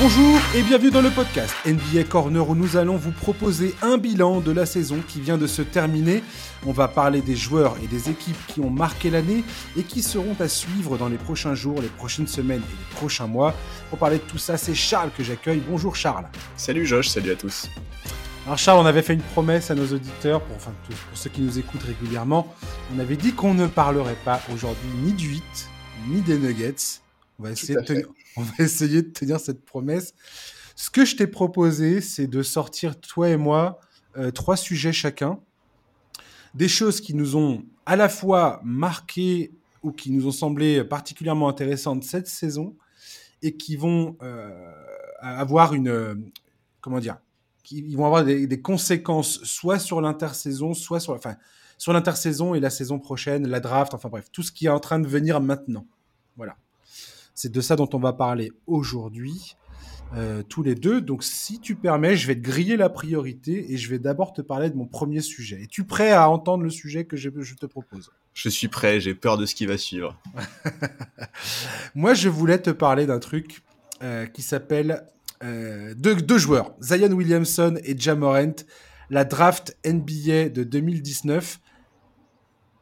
[0.00, 4.40] Bonjour et bienvenue dans le podcast NBA Corner où nous allons vous proposer un bilan
[4.40, 6.24] de la saison qui vient de se terminer.
[6.66, 9.44] On va parler des joueurs et des équipes qui ont marqué l'année
[9.78, 13.28] et qui seront à suivre dans les prochains jours, les prochaines semaines et les prochains
[13.28, 13.54] mois.
[13.88, 15.62] Pour parler de tout ça, c'est Charles que j'accueille.
[15.68, 16.26] Bonjour Charles.
[16.56, 17.70] Salut Josh, salut à tous.
[18.46, 21.40] Alors Charles, on avait fait une promesse à nos auditeurs, pour, enfin pour ceux qui
[21.40, 22.52] nous écoutent régulièrement,
[22.94, 25.42] on avait dit qu'on ne parlerait pas aujourd'hui ni du 8,
[26.08, 26.98] ni des Nuggets.
[27.38, 28.06] On va, essayer de tenir,
[28.36, 30.14] on va essayer de tenir cette promesse.
[30.76, 33.78] Ce que je t'ai proposé, c'est de sortir, toi et moi,
[34.16, 35.40] euh, trois sujets chacun.
[36.54, 39.52] Des choses qui nous ont à la fois marqué
[39.82, 42.76] ou qui nous ont semblé particulièrement intéressantes cette saison
[43.42, 44.72] et qui vont euh,
[45.20, 45.88] avoir une.
[45.88, 46.14] euh,
[46.80, 47.18] comment dire
[47.62, 51.14] qui, vont avoir des, des conséquences soit sur l'intersaison, soit sur.
[51.14, 51.36] Enfin,
[51.78, 54.80] sur l'intersaison et la saison prochaine, la draft, enfin bref, tout ce qui est en
[54.80, 55.86] train de venir maintenant.
[56.36, 56.56] Voilà.
[57.34, 59.56] C'est de ça dont on va parler aujourd'hui,
[60.16, 61.00] euh, tous les deux.
[61.00, 64.40] Donc, si tu permets, je vais te griller la priorité et je vais d'abord te
[64.40, 65.62] parler de mon premier sujet.
[65.62, 68.10] Es-tu prêt à entendre le sujet que je, je te propose?
[68.32, 70.16] Je suis prêt, j'ai peur de ce qui va suivre.
[71.94, 73.62] Moi, je voulais te parler d'un truc
[74.02, 75.04] euh, qui s'appelle
[75.42, 78.54] euh, deux, deux joueurs, Zion Williamson et Jamorant,
[79.10, 81.60] la draft NBA de 2019.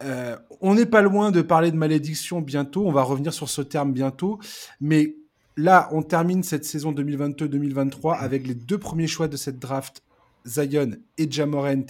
[0.04, 3.62] Euh, on n'est pas loin de parler de malédiction bientôt, on va revenir sur ce
[3.62, 4.38] terme bientôt,
[4.80, 5.16] mais
[5.56, 10.02] là, on termine cette saison 2022-2023 avec les deux premiers choix de cette draft,
[10.46, 11.84] Zion et Jamorant,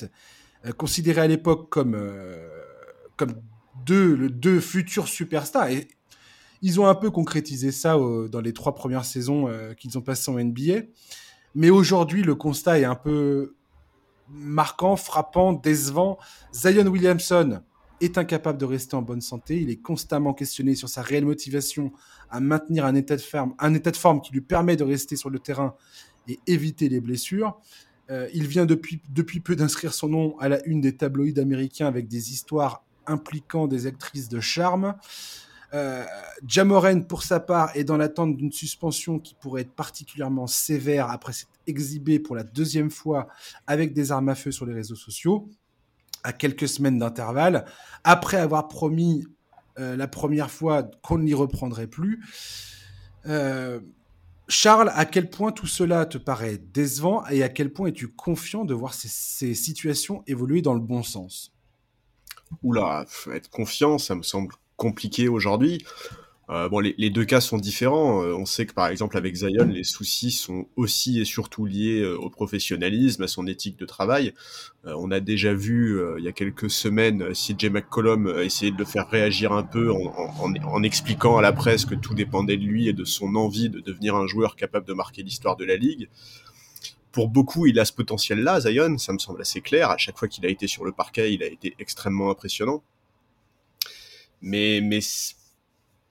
[0.66, 2.48] euh, considérés à l'époque comme, euh,
[3.16, 3.34] comme
[3.86, 5.68] deux, le, deux futurs superstars.
[5.70, 5.88] Et
[6.60, 10.38] ils ont un peu concrétisé ça dans les trois premières saisons qu'ils ont passées en
[10.38, 10.82] NBA.
[11.56, 13.56] Mais aujourd'hui, le constat est un peu
[14.28, 16.18] marquant, frappant, décevant.
[16.52, 17.62] Zion Williamson
[18.02, 19.60] est incapable de rester en bonne santé.
[19.60, 21.92] Il est constamment questionné sur sa réelle motivation
[22.30, 25.74] à maintenir un état de forme, qui lui permet de rester sur le terrain
[26.28, 27.60] et éviter les blessures.
[28.10, 29.00] Euh, il vient depuis,
[29.40, 33.86] peu d'inscrire son nom à la une des tabloïds américains avec des histoires impliquant des
[33.86, 34.94] actrices de charme.
[35.74, 36.04] Euh,
[36.46, 41.32] Jamoran, pour sa part, est dans l'attente d'une suspension qui pourrait être particulièrement sévère après
[41.32, 43.28] s'être exhibé pour la deuxième fois
[43.66, 45.48] avec des armes à feu sur les réseaux sociaux,
[46.22, 47.64] à quelques semaines d'intervalle,
[48.04, 49.26] après avoir promis
[49.78, 52.22] euh, la première fois qu'on n'y reprendrait plus.
[53.26, 53.80] Euh,
[54.48, 58.64] Charles, à quel point tout cela te paraît décevant et à quel point es-tu confiant
[58.64, 61.52] de voir ces, ces situations évoluer dans le bon sens?
[62.62, 65.84] Oula, être confiant, ça me semble compliqué aujourd'hui.
[66.50, 68.22] Euh, bon, les, deux cas sont différents.
[68.22, 72.00] Euh, on sait que par exemple avec Zion, les soucis sont aussi et surtout liés
[72.00, 74.34] euh, au professionnalisme, à son éthique de travail.
[74.84, 79.08] On a déjà vu il y a quelques semaines CJ McCollum essayer de le faire
[79.08, 82.88] réagir un peu en, en, en, expliquant à la presse que tout dépendait de lui
[82.88, 86.08] et de son envie de devenir un joueur capable de marquer l'histoire de la ligue.
[87.12, 89.90] Pour beaucoup, il a ce potentiel-là, Zion, ça me semble assez clair.
[89.90, 92.82] À chaque fois qu'il a été sur le parquet, il a été extrêmement impressionnant.
[94.40, 95.00] Mais, mais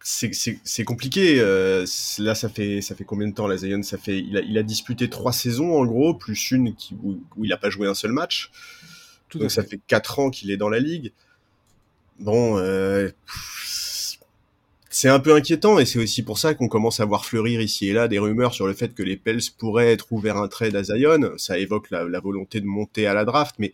[0.03, 1.39] c'est compliqué.
[1.39, 1.85] Euh,
[2.17, 3.84] là, ça fait ça fait combien de temps la Zion?
[3.84, 7.22] Ça fait il a, il a disputé trois saisons en gros, plus une qui, où,
[7.38, 8.51] où il a pas joué un seul match.
[9.29, 11.11] Tout Donc ça fait quatre ans qu'il est dans la ligue.
[12.19, 13.09] Bon, euh,
[14.90, 17.88] c'est un peu inquiétant et c'est aussi pour ça qu'on commence à voir fleurir ici
[17.88, 20.75] et là des rumeurs sur le fait que les Pels pourraient être ouverts un trade
[20.75, 21.31] à Zion.
[21.38, 23.73] Ça évoque la, la volonté de monter à la draft, mais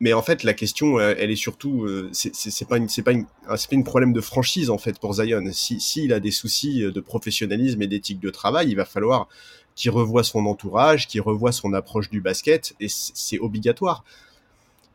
[0.00, 3.26] mais en fait, la question, elle est surtout, euh, c'est pas une, c'est pas une,
[3.56, 5.44] c'est une problème de franchise en fait pour Zion.
[5.52, 9.28] Si, s'il a des soucis de professionnalisme et d'éthique de travail, il va falloir
[9.74, 14.04] qu'il revoie son entourage, qu'il revoie son approche du basket, et c'est obligatoire.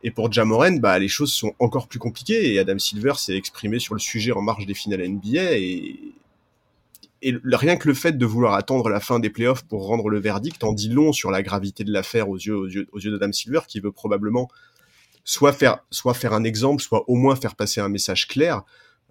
[0.04, 2.54] Et pour Jamoren, bah les choses sont encore plus compliquées.
[2.54, 6.00] Et Adam Silver s'est exprimé sur le sujet en marge des finales NBA et
[7.22, 10.20] et rien que le fait de vouloir attendre la fin des playoffs pour rendre le
[10.20, 13.10] verdict en dit long sur la gravité de l'affaire aux yeux, aux yeux, aux yeux
[13.10, 14.48] d'Adam Silver, qui veut probablement
[15.26, 18.64] soit faire, soit faire un exemple, soit au moins faire passer un message clair.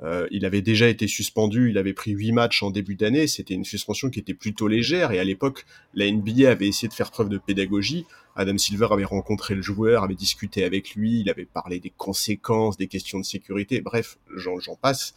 [0.03, 3.55] Euh, il avait déjà été suspendu, il avait pris huit matchs en début d'année, c'était
[3.55, 7.11] une suspension qui était plutôt légère, et à l'époque, la NBA avait essayé de faire
[7.11, 8.07] preuve de pédagogie.
[8.35, 12.77] Adam Silver avait rencontré le joueur, avait discuté avec lui, il avait parlé des conséquences,
[12.77, 15.15] des questions de sécurité, bref, j'en passe.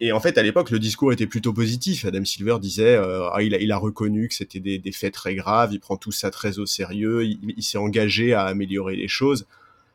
[0.00, 2.04] Et en fait, à l'époque, le discours était plutôt positif.
[2.04, 5.14] Adam Silver disait, euh, ah, il, a, il, a, reconnu que c'était des, des, faits
[5.14, 9.06] très graves, il prend tout ça très au sérieux, il s'est engagé à améliorer les
[9.06, 9.46] choses.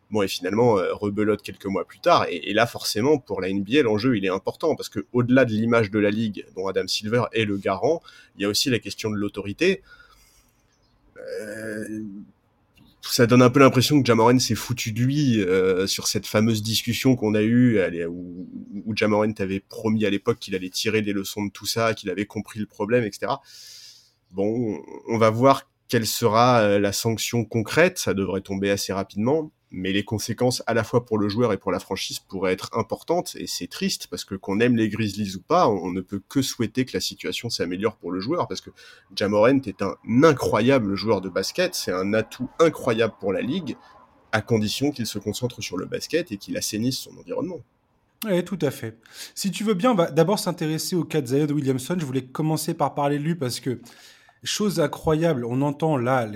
[0.09, 2.25] Bon, et finalement, euh, rebelote quelques mois plus tard.
[2.29, 5.91] Et, là, forcément, pour la NBA, l'enjeu, il est important parce que au-delà de l'image
[5.91, 8.01] de la ligue, dont Adam Silver est le garant,
[8.37, 9.81] il y a aussi la question de l'autorité.
[11.17, 12.03] Euh,
[13.01, 16.61] ça donne un peu l'impression que Jamoran s'est foutu de lui euh, sur cette fameuse
[16.61, 18.47] discussion qu'on a eue où,
[18.85, 22.09] où Jamoran avait promis à l'époque qu'il allait tirer des leçons de tout ça, qu'il
[22.09, 23.33] avait compris le problème, etc.
[24.31, 29.51] Bon, on va voir quelle sera euh, la sanction concrète, ça devrait tomber assez rapidement,
[29.71, 32.69] mais les conséquences à la fois pour le joueur et pour la franchise pourraient être
[32.73, 36.21] importantes, et c'est triste, parce que qu'on aime les Grizzlies ou pas, on, ne peut
[36.27, 38.69] que souhaiter que la situation s'améliore pour le joueur, parce que
[39.15, 43.77] Jamorent est un incroyable joueur de basket, c'est un atout incroyable pour la ligue,
[44.31, 47.61] à condition qu'il se concentre sur le basket et qu'il assainisse son environnement.
[48.25, 48.97] Oui, tout à fait.
[49.35, 51.95] Si tu veux bien, on va d'abord s'intéresser au cas de Zion Williamson.
[51.99, 53.79] Je voulais commencer par parler de lui parce que
[54.43, 56.29] Chose incroyable, on entend là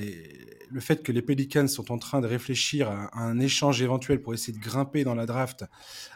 [0.71, 4.33] le fait que les Pelicans sont en train de réfléchir à, un échange éventuel pour
[4.33, 5.65] essayer de grimper dans la draft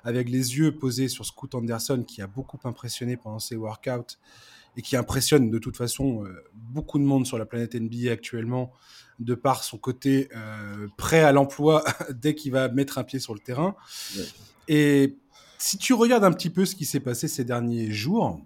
[0.03, 4.17] avec les yeux posés sur Scoot Anderson qui a beaucoup impressionné pendant ses workouts
[4.77, 8.73] et qui impressionne de toute façon euh, beaucoup de monde sur la planète NBA actuellement
[9.19, 11.83] de par son côté euh, prêt à l'emploi
[12.13, 13.75] dès qu'il va mettre un pied sur le terrain.
[14.67, 15.17] Et
[15.57, 18.41] si tu regardes un petit peu ce qui s'est passé ces derniers jours,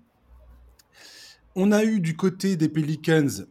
[1.55, 3.45] on a eu du côté des Pelicans,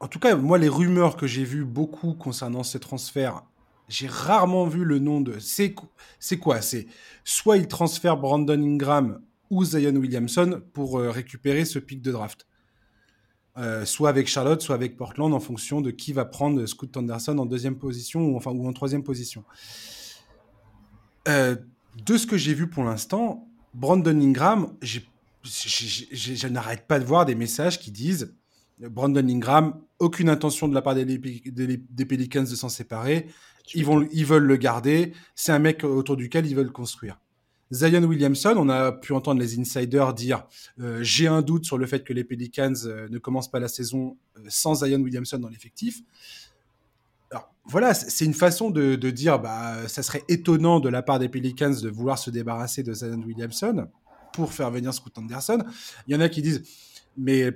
[0.00, 3.42] en tout cas, moi, les rumeurs que j'ai vues beaucoup concernant ces transferts,
[3.88, 5.38] j'ai rarement vu le nom de.
[5.38, 6.60] C'est quoi?
[6.60, 6.86] C'est
[7.24, 9.20] soit ils transfèrent Brandon Ingram
[9.50, 12.46] ou Zion Williamson pour euh, récupérer ce pic de draft.
[13.56, 17.38] Euh, soit avec Charlotte, soit avec Portland, en fonction de qui va prendre Scoot Anderson
[17.38, 19.44] en deuxième position ou, enfin, ou en troisième position.
[21.28, 21.56] Euh,
[22.04, 25.06] de ce que j'ai vu pour l'instant, Brandon Ingram, j'ai
[25.44, 28.34] je, n'arrête pas de voir des messages qui disent
[28.78, 33.28] Brandon Ingram, aucune intention de la part des, des, Pelicans de s'en séparer.
[33.74, 35.12] Ils, vont, ils veulent le garder.
[35.34, 37.18] C'est un mec autour duquel ils veulent construire.
[37.72, 40.46] Zion Williamson, on a pu entendre les insiders dire
[40.80, 43.68] euh, j'ai un doute sur le fait que les Pelicans euh, ne commencent pas la
[43.68, 46.00] saison euh, sans Zion Williamson dans l'effectif.
[47.30, 51.18] Alors voilà, c'est une façon de, de, dire bah ça serait étonnant de la part
[51.18, 53.88] des Pelicans de vouloir se débarrasser de Zion Williamson
[54.36, 55.64] pour faire venir Scoot Anderson.
[56.06, 56.62] Il y en a qui disent,
[57.16, 57.50] mais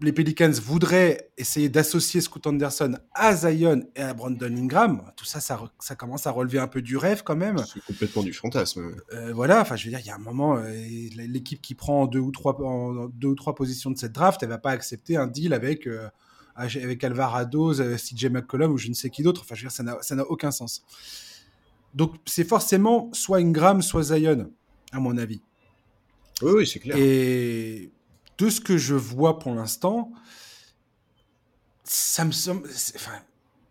[0.00, 5.02] les Pelicans voudraient essayer d'associer Scoot Anderson à Zion et à Brandon Ingram.
[5.16, 7.56] Tout ça, ça, ça, commence à relever un peu du rêve quand même.
[7.72, 8.94] C'est complètement du fantasme.
[9.14, 10.70] Euh, voilà, enfin, je veux dire, il y a un moment, euh,
[11.16, 14.50] l'équipe qui prend deux ou, trois, en deux ou trois positions de cette draft, elle
[14.50, 16.08] va pas accepter un deal avec, euh,
[16.56, 19.42] avec Alvarado, CJ McCollum ou je ne sais qui d'autre.
[19.44, 20.84] Enfin, je veux dire, ça n'a aucun sens.
[21.94, 24.50] Donc, c'est forcément soit Ingram, soit Zion,
[24.92, 25.40] à mon avis.
[26.42, 26.96] Oui, oui, c'est clair.
[26.98, 27.90] Et
[28.38, 30.12] de ce que je vois pour l'instant,
[31.84, 32.68] ça me semble.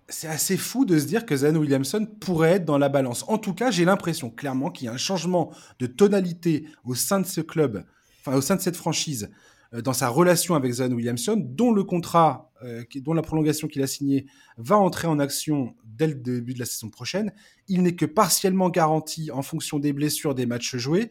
[0.07, 3.25] C'est assez fou de se dire que Zan Williamson pourrait être dans la balance.
[3.27, 7.19] En tout cas, j'ai l'impression clairement qu'il y a un changement de tonalité au sein
[7.19, 7.85] de ce club,
[8.21, 9.31] enfin au sein de cette franchise,
[9.73, 13.81] euh, dans sa relation avec Zan Williamson, dont le contrat, euh, dont la prolongation qu'il
[13.81, 14.27] a signée
[14.57, 17.33] va entrer en action dès le début de la saison prochaine.
[17.67, 21.09] Il n'est que partiellement garanti en fonction des blessures des matchs joués.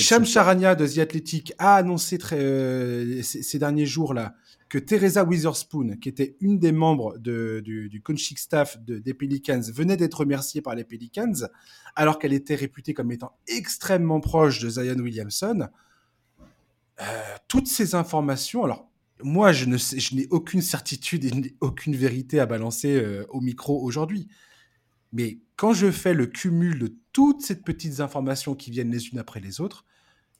[0.00, 4.36] Sham Charania de The Athletic a annoncé euh, ces, derniers jours-là
[4.68, 10.20] que Teresa Witherspoon, qui était une des membres du, coaching staff des Pelicans, venait d'être
[10.20, 11.48] remerciée par les Pelicans,
[11.96, 15.66] alors qu'elle était réputée comme étant extrêmement proche de Zion Williamson.
[17.00, 17.04] Euh,
[17.48, 18.88] toutes ces informations, alors
[19.20, 24.28] moi je n'ai aucune certitude et aucune vérité à balancer euh, au micro aujourd'hui,
[25.12, 29.18] mais quand je fais le cumul de toutes ces petites informations qui viennent les unes
[29.18, 29.84] après les autres,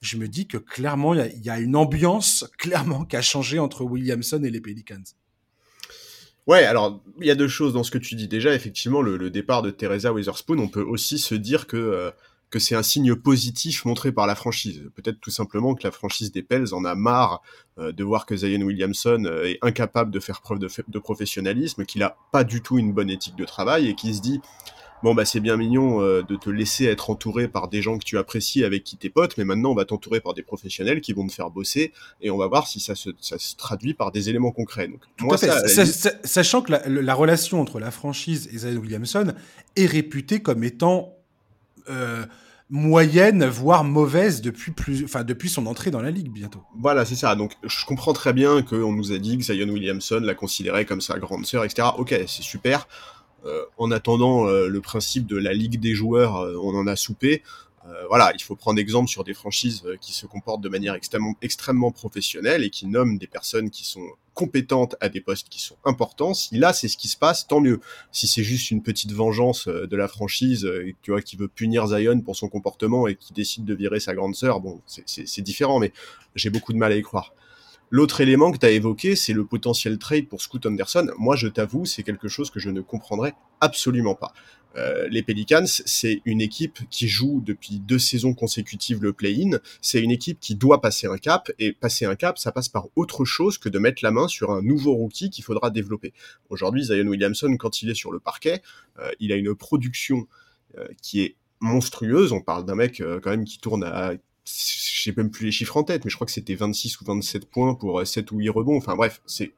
[0.01, 3.83] je me dis que clairement, il y, a une ambiance clairement qui a changé entre
[3.83, 5.03] Williamson et les Pelicans.
[6.47, 8.29] Ouais, alors il y a deux choses dans ce que tu dis.
[8.29, 12.11] Déjà, effectivement, le, départ de Teresa Witherspoon, on peut aussi se dire que, euh,
[12.49, 14.89] que c'est un signe positif montré par la franchise.
[14.95, 17.41] Peut-être tout simplement que la franchise des Pels en a marre
[17.77, 21.83] euh, de voir que Zion Williamson euh, est incapable de faire preuve de, de professionnalisme,
[21.83, 24.39] qu'il a pas du tout une bonne éthique de travail et qui se dit
[25.03, 28.03] bon bah c'est bien mignon euh, de te laisser être entouré par des gens que
[28.03, 31.13] tu apprécies avec qui t'es potes, mais maintenant on va t'entourer par des professionnels qui
[31.13, 34.11] vont te faire bosser et on va voir si ça se, ça se traduit par
[34.11, 34.87] des éléments concrets.
[34.87, 39.33] Donc, moi, sachant que la, relation entre la franchise et Zion Williamson
[39.75, 41.13] est réputée comme étant
[41.89, 42.25] euh,
[42.69, 46.61] moyenne, voire mauvaise depuis plus, enfin depuis son entrée dans la ligue bientôt.
[46.77, 47.35] Voilà, c'est ça.
[47.35, 51.01] Donc je comprends très bien qu'on nous a dit que Zion Williamson la considérait comme
[51.01, 51.89] sa grande sœur, etc.
[51.97, 52.87] Ok, c'est super.
[53.45, 56.95] Euh, en attendant euh, le principe de la ligue des joueurs, euh, on en a
[56.95, 57.43] soupé.
[58.07, 61.91] voilà, il faut prendre exemple sur des franchises qui se comportent de manière extrêmement, extrêmement
[61.91, 66.35] professionnelle et qui nomment des personnes qui sont compétentes à des postes qui sont importants.
[66.35, 67.79] Si là c'est ce qui se passe, tant mieux.
[68.11, 70.69] Si c'est juste une petite vengeance de la franchise,
[71.01, 74.13] tu vois, qui veut punir Zion pour son comportement et qui décide de virer sa
[74.13, 75.91] grande sœur, bon, c'est différent, mais
[76.35, 77.33] j'ai beaucoup de mal à y croire.
[77.91, 81.07] L'autre élément que tu as évoqué, c'est le potentiel trade pour Scoot Anderson.
[81.17, 84.33] Moi, je t'avoue, c'est quelque chose que je ne comprendrais absolument pas.
[84.75, 89.59] Euh, les Pelicans, c'est une équipe qui joue depuis deux saisons consécutives le play-in.
[89.81, 92.87] C'est une équipe qui doit passer un cap, et passer un cap, ça passe par
[92.95, 96.13] autre chose que de mettre la main sur un nouveau rookie qu'il faudra développer.
[96.49, 98.61] Aujourd'hui, Zion Williamson, quand il est sur le parquet,
[98.99, 100.27] euh, il a une production
[100.77, 102.31] euh, qui est monstrueuse.
[102.31, 104.13] On parle d'un mec quand même qui tourne à
[104.99, 107.05] je sais même plus les chiffres en tête, mais je crois que c'était 26 ou
[107.05, 108.77] 27 points pour 7 ou 8 rebonds.
[108.77, 109.53] Enfin bref, c'est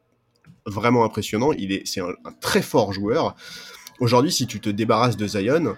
[0.65, 1.51] vraiment impressionnant.
[1.53, 3.35] Il est, c'est un, très fort joueur.
[3.99, 5.75] Aujourd'hui, si tu te débarrasses de Zion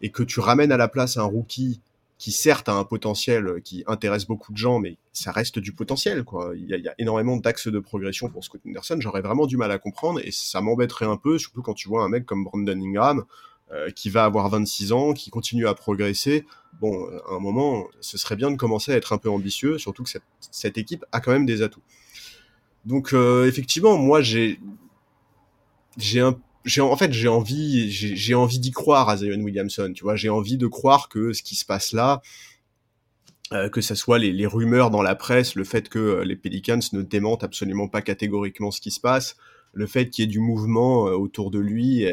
[0.00, 1.80] et que tu ramènes à la place un rookie
[2.18, 6.22] qui certes a un potentiel qui intéresse beaucoup de gens, mais ça reste du potentiel,
[6.22, 6.52] quoi.
[6.54, 8.98] Il y a, il y a énormément d'axes de progression pour Scott Anderson.
[9.00, 12.04] J'aurais vraiment du mal à comprendre et ça m'embêterait un peu, surtout quand tu vois
[12.04, 13.24] un mec comme Brandon Ingram,
[13.72, 16.44] euh, qui va avoir 26 ans, qui continue à progresser.
[16.80, 20.02] Bon, à un moment, ce serait bien de commencer à être un peu ambitieux, surtout
[20.02, 20.10] que
[20.50, 21.82] cette, équipe a quand même des atouts.
[22.84, 24.58] Donc, euh, effectivement, moi, j'ai,
[25.98, 29.92] j'ai en fait, j'ai envie, j'ai envie d'y croire à Zion Williamson.
[29.94, 32.22] Tu vois, j'ai envie de croire que ce qui se passe là,
[33.52, 37.02] euh, que ce soit les, rumeurs dans la presse, le fait que les Pelicans ne
[37.02, 39.36] démentent absolument pas catégoriquement ce qui se passe,
[39.72, 42.04] le fait qu'il y ait du mouvement autour de lui.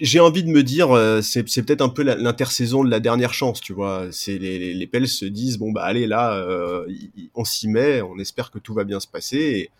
[0.00, 3.60] J'ai envie de me dire, euh, c'est, peut-être un peu l'intersaison de la dernière chance,
[3.60, 4.08] tu vois.
[4.12, 6.86] C'est les, les, Pels se disent bon bah allez là, euh,
[7.34, 9.70] on s'y met, on espère que tout va bien se passer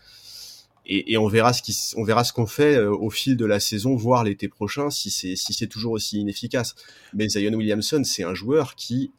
[0.85, 3.45] et, et, on verra ce qui, on verra ce qu'on fait euh, au fil de
[3.45, 6.75] la saison, voire l'été prochain, si c'est si c'est toujours aussi inefficace.
[7.15, 9.11] Mais Zion Williamson, c'est un joueur qui,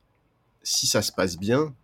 [0.62, 1.74] si ça se passe bien,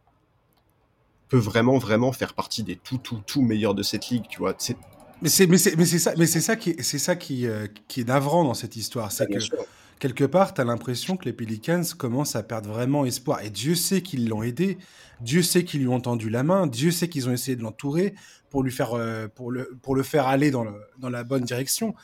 [1.28, 4.54] peut vraiment vraiment faire partie des tout tout tout meilleurs de cette ligue, tu vois.
[5.20, 7.66] Mais c'est mais c'est mais c'est ça mais c'est ça qui c'est ça qui euh,
[7.88, 9.38] qui est navrant dans cette histoire, c'est que
[9.98, 13.74] quelque part tu as l'impression que les Pelicans commencent à perdre vraiment espoir et Dieu
[13.74, 14.78] sait qu'ils l'ont aidé,
[15.20, 18.14] Dieu sait qu'ils lui ont tendu la main, Dieu sait qu'ils ont essayé de l'entourer
[18.48, 21.42] pour lui faire euh, pour le pour le faire aller dans le, dans la bonne
[21.42, 21.94] direction.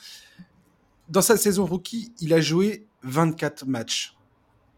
[1.08, 4.16] Dans sa saison rookie, il a joué 24 matchs.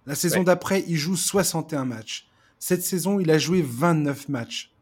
[0.07, 2.29] La saison d'après, il joue 61 matchs.
[2.59, 4.73] Cette saison, il a joué 29 matchs.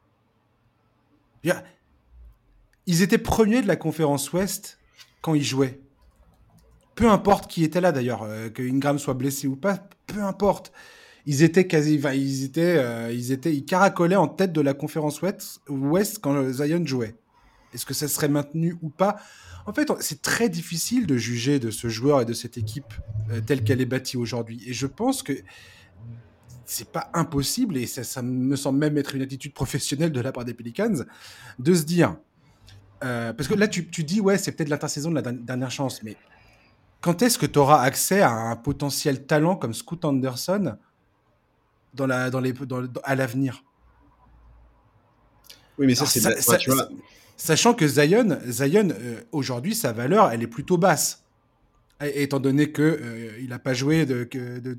[2.87, 4.79] Ils étaient premiers de la conférence Ouest
[5.23, 5.81] quand ils jouaient.
[6.95, 10.73] Peu importe qui était là d'ailleurs, euh, que Ingram soit blessé ou pas, peu importe.
[11.27, 15.23] Ils étaient quasi, ils étaient, euh, ils étaient, ils caracolaient en tête de la conférence
[15.23, 17.17] Ouest, Ouest quand Zion jouait.
[17.73, 19.17] Est-ce que ça serait maintenu ou pas?
[19.67, 22.93] En fait, c'est très difficile de juger de ce joueur et de cette équipe
[23.31, 24.63] euh, telle qu'elle est bâtie aujourd'hui.
[24.67, 25.33] Et je pense que
[26.67, 30.33] c'est pas impossible, et ça, ça, me semble même être une attitude professionnelle de la
[30.33, 31.05] part des Pelicans,
[31.59, 32.17] de se dire
[33.03, 36.03] euh, parce que là, tu, tu dis, ouais, c'est peut-être l'intersaison de la dernière chance,
[36.03, 36.17] mais
[37.01, 40.77] quand est-ce que tu auras accès à un potentiel talent comme Scoot Anderson
[41.93, 43.63] dans la, dans les, dans, à l'avenir?
[45.79, 46.21] Oui, mais ça, c'est
[47.37, 51.25] Sachant que Zion, Zion euh, aujourd'hui, sa valeur, elle est plutôt basse.
[52.01, 54.79] étant donné que euh, il n'a pas joué de, de,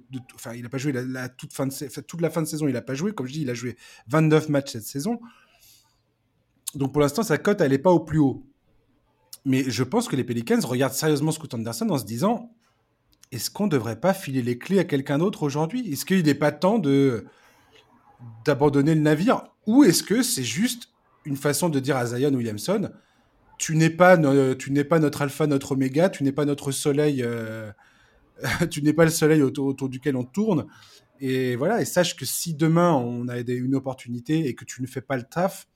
[0.56, 2.82] il a pas joué la, toute fin de toute la fin de saison, il n'a
[2.82, 3.12] pas joué.
[3.12, 3.76] Comme je dis, il a joué
[4.08, 5.20] 29 matchs cette saison.
[6.76, 8.46] Donc pour l'instant, sa cote, elle n'est pas au plus haut.
[9.46, 12.52] Mais je pense que les Pelicans regardent sérieusement Scoot Anderson en se disant
[13.32, 15.92] est-ce qu'on ne devrait pas filer les clés à quelqu'un d'autre aujourd'hui?
[15.92, 17.26] Est-ce qu'il n'est pas temps de
[18.46, 19.44] d'abandonner le navire?
[19.68, 20.90] Ou est-ce que c'est juste
[21.26, 22.92] une façon de dire à Zion Williamson
[23.58, 27.72] tu n'es pas, pas notre alpha, notre oméga, tu n'es pas notre soleil, euh,
[28.70, 30.66] tu n'es pas le soleil autour, autour, duquel on tourne.
[31.22, 34.88] Et voilà, et sache que si demain on a une opportunité et que tu ne
[34.88, 35.68] fais pas le taf,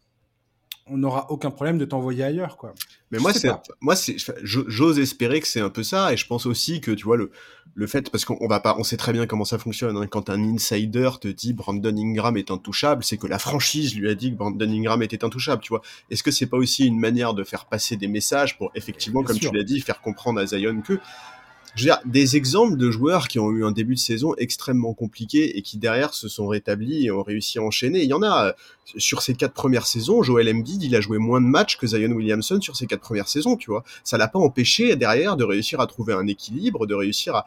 [0.89, 2.73] on n'aura aucun problème de t'envoyer ailleurs, quoi.
[3.11, 3.49] Mais moi, c'est,
[3.81, 7.05] moi, c'est, j'ose espérer que c'est un peu ça, et je pense aussi que, tu
[7.05, 7.31] vois, le,
[7.73, 10.07] le fait, parce qu'on va pas, on sait très bien comment ça fonctionne, hein.
[10.07, 14.15] quand un insider te dit Brandon Ingram est intouchable, c'est que la franchise lui a
[14.15, 15.81] dit que Brandon Ingram était intouchable, tu vois.
[16.09, 19.39] Est-ce que c'est pas aussi une manière de faire passer des messages pour effectivement, comme
[19.39, 20.99] tu l'as dit, faire comprendre à Zion que,
[21.75, 24.93] je veux dire, des exemples de joueurs qui ont eu un début de saison extrêmement
[24.93, 28.01] compliqué et qui derrière se sont rétablis et ont réussi à enchaîner.
[28.03, 28.53] Il y en a
[28.97, 30.23] sur ces quatre premières saisons.
[30.23, 33.27] Joel Embiid, il a joué moins de matchs que Zion Williamson sur ces quatre premières
[33.27, 33.83] saisons, tu vois.
[34.03, 37.45] Ça l'a pas empêché derrière de réussir à trouver un équilibre, de réussir à,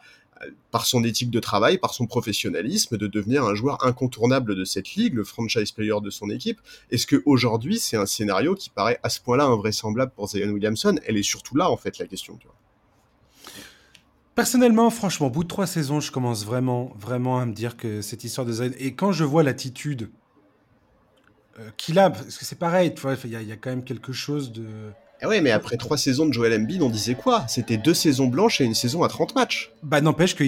[0.71, 4.95] par son éthique de travail, par son professionnalisme, de devenir un joueur incontournable de cette
[4.95, 6.59] ligue, le franchise player de son équipe.
[6.91, 10.95] Est-ce que aujourd'hui c'est un scénario qui paraît à ce point-là invraisemblable pour Zion Williamson?
[11.05, 12.37] Elle est surtout là en fait la question.
[12.37, 12.55] Tu vois.
[14.35, 18.01] Personnellement, franchement, au bout de trois saisons, je commence vraiment, vraiment à me dire que
[18.01, 18.71] cette histoire de Zion.
[18.79, 20.09] Et quand je vois l'attitude
[21.59, 24.11] euh, qu'il a, parce que c'est pareil, tu vois, il y, a quand même quelque
[24.11, 24.65] chose de.
[25.21, 27.45] Eh ouais, mais après trois saisons de Joel Embiid, on disait quoi?
[27.47, 29.71] C'était deux saisons blanches et une saison à 30 matchs.
[29.83, 30.43] Bah n'empêche que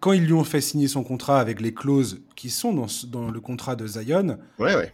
[0.00, 3.30] quand ils lui ont fait signer son contrat avec les clauses qui sont dans, dans
[3.30, 4.92] le contrat de Zion, ouais, ouais.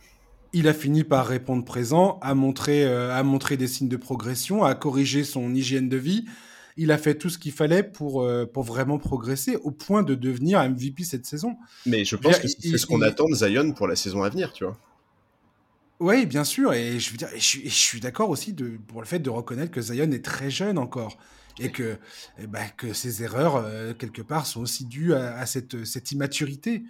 [0.53, 4.75] Il a fini par répondre présent, à montrer, à montrer des signes de progression, à
[4.75, 6.27] corriger son hygiène de vie.
[6.76, 10.62] Il a fait tout ce qu'il fallait pour, pour vraiment progresser au point de devenir
[10.62, 11.57] MVP cette saison.
[11.87, 14.52] Mais je pense que c'est ce qu'on attend de Zion pour la saison à venir,
[14.52, 14.79] tu vois.
[16.02, 19.21] Oui, bien sûr, et je veux dire, je, suis d'accord aussi de, pour le fait
[19.21, 21.17] de reconnaître que Zion est très jeune encore
[21.61, 21.97] et que,
[22.41, 26.83] eh ben, que ses erreurs, euh, quelque part, sont aussi dues à, cette, cette immaturité.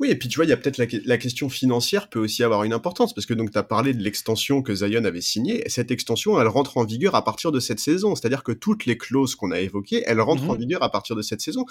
[0.00, 2.64] Oui, et puis tu vois, il y a peut-être la, question financière peut aussi avoir
[2.64, 5.68] une importance, parce que donc tu as parlé de l'extension que Zion avait signée, et
[5.68, 8.96] cette extension, elle rentre en vigueur à partir de cette saison, c'est-à-dire que toutes les
[8.96, 10.60] clauses qu'on a évoquées, elles rentrent en mhm.
[10.60, 11.66] vigueur à partir de cette saison.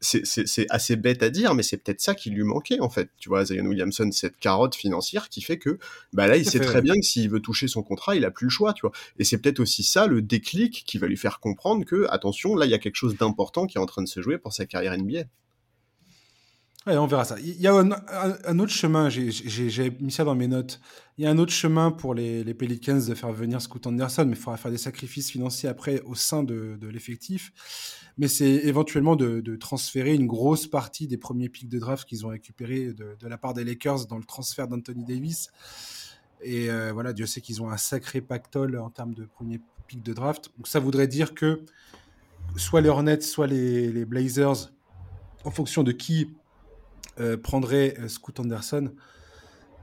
[0.00, 3.10] C'est assez bête à dire, mais c'est peut-être ça qui lui manquait, en fait.
[3.18, 5.78] Tu vois, Zion Williamson, cette carotte financière qui fait que,
[6.14, 8.46] bah là, il sait très bien que s'il veut toucher son contrat, il a plus
[8.46, 8.92] le choix, tu vois.
[9.18, 12.64] Et c'est peut-être aussi ça, le déclic qui va lui faire comprendre que, attention, là,
[12.64, 14.64] il y a quelque chose d'important qui est en train de se jouer pour sa
[14.64, 15.24] carrière NBA.
[16.86, 17.36] Ouais, on verra ça.
[17.40, 20.80] Il y a un, autre chemin, j'ai mis ça dans mes notes.
[21.16, 24.26] Il y a un autre chemin pour les, les Pelicans de faire venir Scoot Anderson,
[24.26, 27.52] mais il faudra faire des sacrifices financiers après au sein de, l'effectif.
[28.18, 32.28] Mais c'est éventuellement de, transférer une grosse partie des premiers pics de draft qu'ils ont
[32.28, 35.48] récupérés de, la part des Lakers dans le transfert d'Anthony Davis.
[36.42, 40.02] Et euh, voilà, Dieu sait qu'ils ont un sacré pactole en termes de premiers pics
[40.02, 40.50] de draft.
[40.58, 41.62] Donc ça voudrait dire que
[42.56, 44.70] soit les Hornets, soit les Blazers,
[45.44, 46.28] en fonction de qui
[47.20, 48.90] euh, prendrait euh, Scoot Anderson,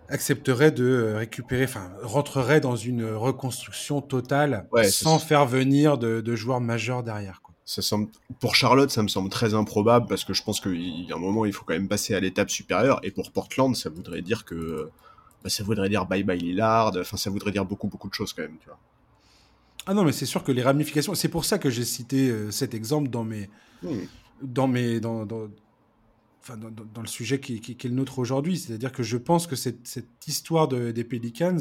[0.10, 6.60] accepterait de euh, récupérer, enfin, rentrerait dans une reconstruction totale sans faire venir de, joueurs
[6.60, 7.42] majeurs derrière.
[7.42, 7.56] Quoi.
[7.64, 8.10] Ça semble,
[8.42, 11.20] pour Charlotte, ça me semble très improbable parce que je pense qu'il y a un
[11.20, 13.00] moment, il faut quand même passer à l'étape supérieure.
[13.04, 14.90] Et pour Portland, ça voudrait dire que
[15.42, 16.92] bah, ça voudrait dire bye bye Lillard.
[16.98, 18.78] Enfin, ça voudrait dire beaucoup beaucoup de choses quand même, tu vois.
[19.86, 21.16] Ah non, mais c'est sûr que les ramifications.
[21.16, 23.50] C'est pour ça que j'ai cité cet exemple dans mes,
[24.42, 25.26] dans mes, dans,
[26.42, 28.58] enfin, dans, le sujet qui, est le nôtre aujourd'hui.
[28.58, 31.58] C'est-à-dire que je pense que cette, cette histoire de, des Pelicans,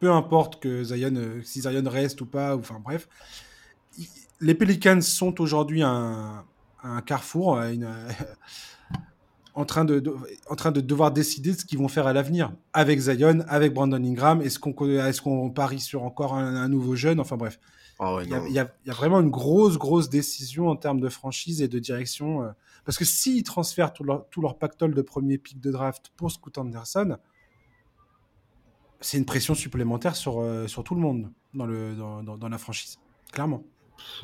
[0.00, 3.08] peu importe que Zion, euh, si Zion reste ou pas, enfin bref,
[4.40, 6.44] les Pelicans sont aujourd'hui un,
[6.82, 7.88] un, carrefour, une,
[9.54, 10.02] en, train de,
[10.50, 13.72] en train de devoir décider de ce qu'ils vont faire à l'avenir avec Zion, avec
[13.72, 14.42] Brandon Ingram.
[14.42, 17.20] Est-ce qu'on est qu'on parie sur encore un, nouveau jeune?
[17.20, 17.58] Enfin bref.
[18.00, 21.62] Ah il y, a, y, a vraiment une grosse, grosse décision en termes de franchise
[21.62, 22.52] et de direction.
[22.84, 27.16] Parce que s'ils transfèrent tout leur, pactole de premier pic de draft pour Scoot Anderson,
[29.00, 32.98] c'est une pression supplémentaire sur, euh, sur tout le monde dans, le, dans, la franchise,
[33.32, 33.64] clairement.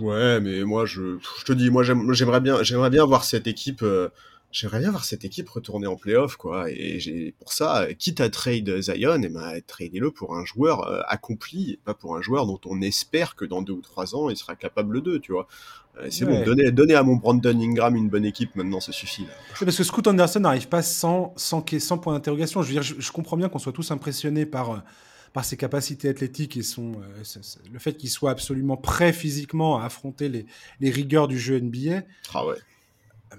[0.01, 4.09] Ouais, mais moi, je, je te dis, moi, j'aimerais bien, bien voir cette équipe euh,
[4.51, 6.71] j'aimerais bien voir cette équipe retourner en playoff, quoi.
[6.71, 10.87] Et j'ai, pour ça, quitte à trade Zion, et eh ben, tradez-le pour un joueur
[10.89, 14.31] euh, accompli, pas pour un joueur dont on espère que dans deux ou trois ans,
[14.31, 15.47] il sera capable d'eux, tu vois.
[15.99, 19.27] Euh, c'est bon, donnez, donnez, à mon Brandon Ingram une bonne équipe, maintenant, ça suffit.
[19.61, 22.63] Parce que Scoot Anderson n'arrive pas sans, sans, sans point d'interrogation.
[22.63, 24.79] Je veux dire, je, comprends bien qu'on soit tous impressionnés par euh,
[25.35, 26.93] par ses capacités athlétiques et son,
[27.71, 30.47] le fait qu'il soit absolument prêt physiquement à affronter les,
[30.81, 32.01] les, rigueurs du jeu NBA.
[32.33, 32.57] Ah ouais.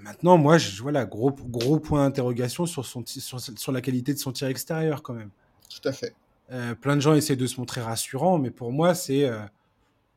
[0.02, 4.20] Maintenant, moi, je, voilà, gros, gros point d'interrogation sur, son, sur, sur, la qualité de
[4.20, 5.32] son tir extérieur, quand même.
[5.70, 6.14] Tout à fait.
[6.52, 9.26] Euh, plein de gens essaient de se montrer rassurants, mais pour moi, c'est.
[9.26, 9.40] Euh,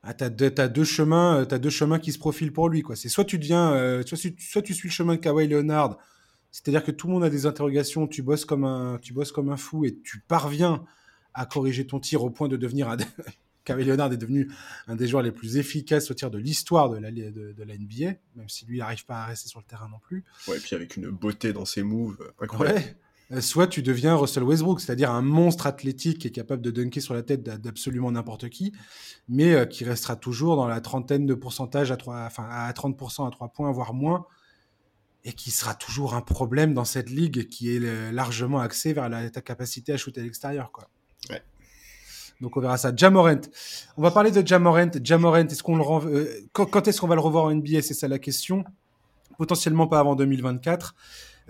[0.05, 2.83] ah, t'as deux, as deux chemins, euh, as deux chemins qui se profilent pour lui,
[2.83, 2.97] quoi.
[2.97, 5.97] C'est soit tu deviens, euh, soit, soit, tu suis le chemin de Kawhi Leonard,
[6.51, 9.49] c'est-à-dire que tout le monde a des interrogations, tu bosses comme un, tu bosses comme
[9.51, 10.85] un fou et tu parviens
[11.35, 12.97] à corriger ton tir au point de devenir un,
[13.64, 14.51] Kawhi Leonard est devenu
[14.88, 18.18] un des joueurs les plus efficaces au tir de l'histoire de la, de, la NBA,
[18.37, 20.25] même si lui n'arrive pas à rester sur le terrain non plus.
[20.48, 22.79] Ouais, et puis avec une beauté dans ses moves euh, incroyable.
[22.79, 22.96] Ouais.
[23.33, 27.03] Euh, soit tu deviens Russell Westbrook, c'est-à-dire un monstre athlétique qui est capable de dunker
[27.03, 28.72] sur la tête d'absolument n'importe qui,
[29.29, 33.27] mais euh, qui restera toujours dans la trentaine de pourcentage à, 3, enfin, à 30%
[33.27, 34.27] à 3 points, voire moins,
[35.25, 39.31] et qui sera toujours un problème dans cette ligue qui est largement axée vers la,
[39.31, 40.72] ta capacité à shooter à l'extérieur.
[40.72, 40.88] Quoi.
[41.31, 41.42] Ouais.
[42.43, 42.93] Donc on verra ça.
[42.95, 43.49] Jamorent.
[43.97, 44.91] On va parler de Jamorent.
[45.03, 48.65] Jamorent, est-ce euh, quand, est-ce qu'on va le revoir en NBA C'est ça la question.
[49.39, 50.95] Potentiellement pas avant 2024.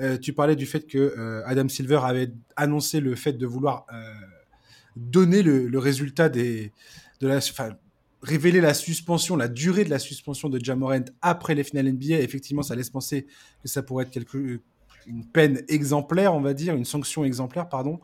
[0.01, 3.87] Euh, tu parlais du fait que euh, Adam Silver avait annoncé le fait de vouloir
[4.95, 6.71] donner le, résultat de
[7.23, 7.41] la
[8.23, 12.21] révéler la suspension, la durée de la suspension de Jamorent après les finales NBA.
[12.21, 13.27] Effectivement, ça laisse penser
[13.63, 14.35] que ça pourrait être
[15.07, 17.99] une peine exemplaire, on va dire, une sanction exemplaire, pardon.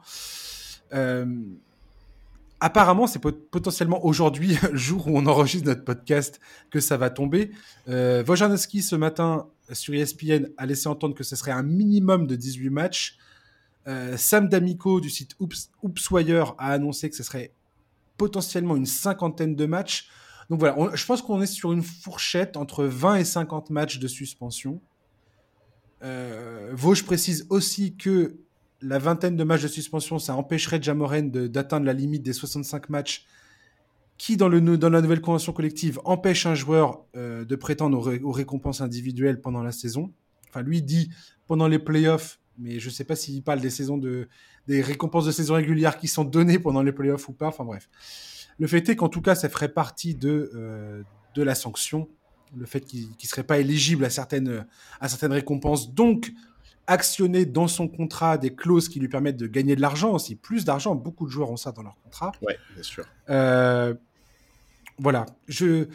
[2.61, 6.41] Apparemment, c'est potentiellement aujourd'hui, jour où on enregistre notre podcast,
[6.71, 7.53] que ça va tomber.
[7.89, 12.71] Euh, ce matin, sur ESPN, a laissé entendre que ce serait un minimum de 18
[12.71, 13.19] matchs.
[13.87, 15.71] Euh, Sam D'Amico, du site Oops,
[16.59, 17.53] a annoncé que ce serait
[18.17, 20.09] potentiellement une cinquantaine de matchs.
[20.51, 24.09] Donc voilà, je pense qu'on est sur une fourchette entre 20 et 50 matchs de
[24.09, 24.81] suspension.
[26.03, 26.73] Euh,
[27.05, 28.37] précise aussi que
[28.81, 33.27] la vingtaine de matchs de suspension, ça empêcherait Jamoran d'atteindre la limite des 65 matchs
[34.17, 38.33] qui, dans, le, dans la nouvelle convention collective, empêche un joueur euh, de prétendre aux,
[38.33, 40.13] récompenses individuelles pendant la saison.
[40.49, 41.11] Enfin, lui dit
[41.47, 44.29] pendant les playoffs, mais je ne sais pas s'il parle des saisons de,
[44.67, 47.49] des récompenses de saison régulière qui sont données pendant les playoffs ou pas.
[47.49, 47.89] Enfin bref.
[48.59, 51.03] Le fait est qu'en tout cas, ça ferait partie de, euh,
[51.37, 52.09] de la sanction.
[52.57, 54.67] Le fait qu'il ne serait pas éligible à certaines,
[55.01, 55.95] à certaines récompenses.
[55.95, 56.33] Donc,
[56.89, 60.65] actionner dans son contrat des clauses qui lui permettent de gagner de l'argent aussi, plus
[60.65, 60.95] d'argent.
[60.95, 62.33] Beaucoup de joueurs ont ça dans leur contrat.
[62.43, 63.05] Oui, bien sûr.
[63.29, 63.95] Euh,
[64.99, 65.27] voilà.
[65.47, 65.87] Je,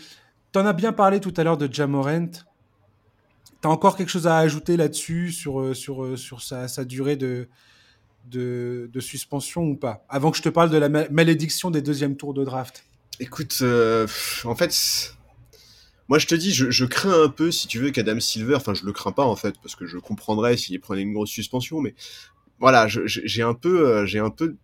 [0.52, 2.46] t'en as bien parlé tout à l'heure de Jamorent.
[3.60, 7.16] T'as encore quelque chose à ajouter là-dessus sur, euh, sur, euh, sur sa, sa durée
[7.16, 7.50] de,
[8.26, 10.06] de, de, suspension ou pas?
[10.10, 12.86] Avant que je te parle de la malédiction des deuxièmes tours de draft.
[13.20, 13.64] Écoute,
[14.44, 15.16] en fait,
[16.14, 18.86] moi, je te dis, je, crains un peu, si tu veux, qu'Adam Silver, enfin, je
[18.86, 21.96] le crains pas en fait, parce que je comprendrais s'il prenait une grosse suspension, mais
[22.60, 24.56] voilà, j'ai un peu, euh, j'ai un peu,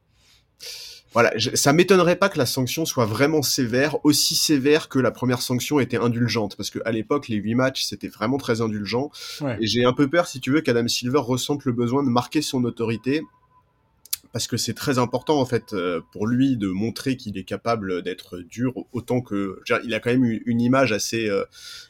[1.11, 5.41] voilà, ça m'étonnerait pas que la sanction soit vraiment sévère, aussi sévère que la première
[5.41, 9.09] sanction était indulgente, parce que à l'époque, les huit matchs, c'était vraiment très indulgent,
[9.59, 12.43] et j'ai un peu peur, si tu veux, qu'Adam Silver ressente le besoin de marquer
[12.43, 13.23] son autorité
[14.31, 18.03] parce que c'est très important en fait euh, pour lui de montrer qu'il est capable
[18.03, 21.45] d'être dur autant que il a quand même une image assez euh,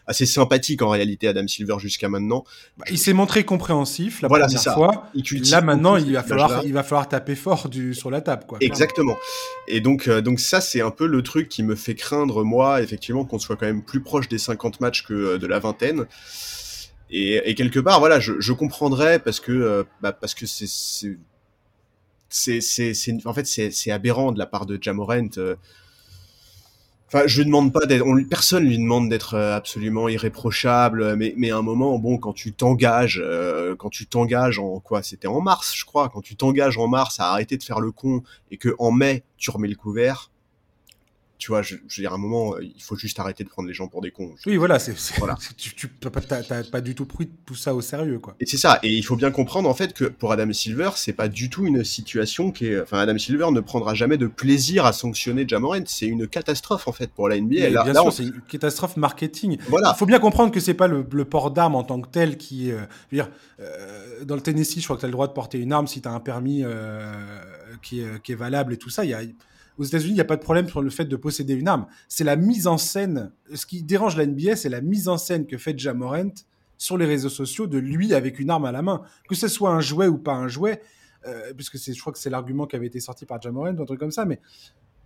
[0.07, 2.45] assez sympathique en réalité Adam Silver jusqu'à maintenant.
[2.77, 5.09] Bah, il s'est montré compréhensif la première fois.
[5.51, 8.57] Là maintenant il va falloir il va falloir taper fort du sur la table quoi.
[8.61, 9.17] Exactement.
[9.67, 12.81] Et donc euh, donc ça c'est un peu le truc qui me fait craindre moi
[12.81, 16.05] effectivement qu'on soit quand même plus proche des 50 matchs que de la vingtaine.
[17.11, 21.17] Et, et quelque part voilà je, je comprendrais parce que bah, parce que c'est
[22.29, 25.37] c'est, c'est, c'est, en fait, c'est, c'est aberrant de la part de Jamorent.
[25.37, 25.55] Euh.
[27.07, 31.33] Enfin, je lui demande pas d'être, on, personne lui demande d'être euh, absolument irréprochable, mais,
[31.37, 35.27] mais à un moment, bon, quand tu t'engages, euh, quand tu t'engages en quoi, c'était
[35.27, 38.21] en mars, je crois, quand tu t'engages en mars à arrêter de faire le con
[38.51, 40.29] et que en mai tu remets le couvert,
[41.39, 43.49] tu vois, je, je, veux dire, à un moment, euh, il faut juste arrêter de
[43.49, 44.35] prendre les gens pour des cons.
[44.45, 45.37] Oui, voilà, c'est, voilà.
[45.57, 48.35] tu, t'as, pas du tout pris tout ça au sérieux, quoi.
[48.41, 51.13] Et c'est ça, et il faut bien comprendre, en fait, que pour Adam Silver, c'est
[51.13, 54.85] pas du tout une situation qui est, enfin, Adam Silver ne prendra jamais de plaisir
[54.85, 57.69] à sanctionner Jamorant, c'est une catastrophe, en fait, pour la NBA.
[57.69, 59.57] là, bien sûr, c'est une catastrophe marketing.
[59.69, 59.93] Voilà.
[59.95, 62.69] Il faut bien comprendre que c'est pas le, port d'armes en tant que tel qui,
[62.69, 62.79] euh,
[63.11, 65.33] je veux dire, euh, dans le Tennessee, je crois que tu as le droit de
[65.33, 67.13] porter une arme si tu as un permis euh,
[67.81, 69.05] qui, est, qui est valable et tout ça.
[69.05, 69.21] Il y a,
[69.79, 71.87] aux États-Unis, il n'y a pas de problème sur le fait de posséder une arme.
[72.09, 73.31] C'est la mise en scène.
[73.53, 76.33] Ce qui dérange la NBA, c'est la mise en scène que fait Jamorant
[76.77, 79.01] sur les réseaux sociaux de lui avec une arme à la main.
[79.29, 80.81] Que ce soit un jouet ou pas un jouet,
[81.25, 83.81] euh, puisque c'est, je crois que c'est l'argument qui avait été sorti par Jamorant ou
[83.81, 84.41] un truc comme ça, mais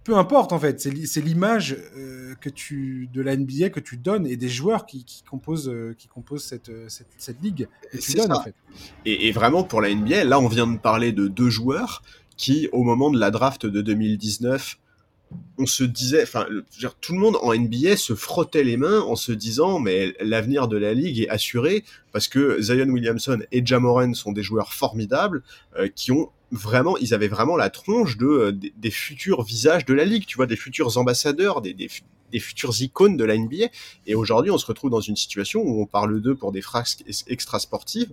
[0.03, 0.81] peu importe en fait.
[0.81, 5.05] C'est, l'image euh, que tu de la NBA que tu donnes et des joueurs qui,
[5.29, 8.55] composent euh, qui composent cette, cette, ligue que tu donnes, en fait.
[9.05, 12.01] Et, et, vraiment pour la NBA, là on vient de parler de deux joueurs
[12.37, 14.77] qui, au moment de la draft de 2019,
[15.57, 16.45] on se disait, enfin,
[17.01, 20.77] tout le monde en NBA se frottait les mains en se disant, mais l'avenir de
[20.77, 25.43] la ligue est assuré parce que Zion Williamson et Jamoran sont des joueurs formidables
[25.77, 29.93] euh, qui ont vraiment, ils avaient vraiment la tronche de euh, des, futurs visages de
[29.93, 31.89] la ligue, tu vois, des futurs ambassadeurs, des, des,
[32.31, 33.67] des futures icônes de la NBA.
[34.05, 37.03] Et aujourd'hui, on se retrouve dans une situation où on parle d'eux pour des frasques
[37.27, 38.11] extra sportives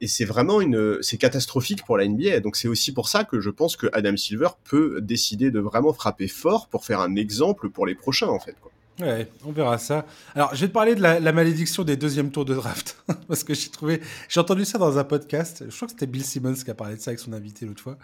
[0.00, 2.40] et c'est vraiment une, c'est catastrophique pour la NBA.
[2.40, 5.92] Donc c'est aussi pour ça que je pense que Adam Silver peut décider de vraiment
[5.92, 8.56] frapper fort pour faire un exemple pour les prochains en fait.
[9.00, 10.06] Ouais, on verra ça.
[10.36, 13.02] Alors, je vais te parler de la, malédiction des deuxièmes tours de draft.
[13.28, 15.64] parce que j'ai trouvé, j'ai entendu ça dans un podcast.
[15.68, 17.82] Je crois que c'était Bill Simmons qui a parlé de ça avec son invité l'autre
[17.82, 17.98] fois.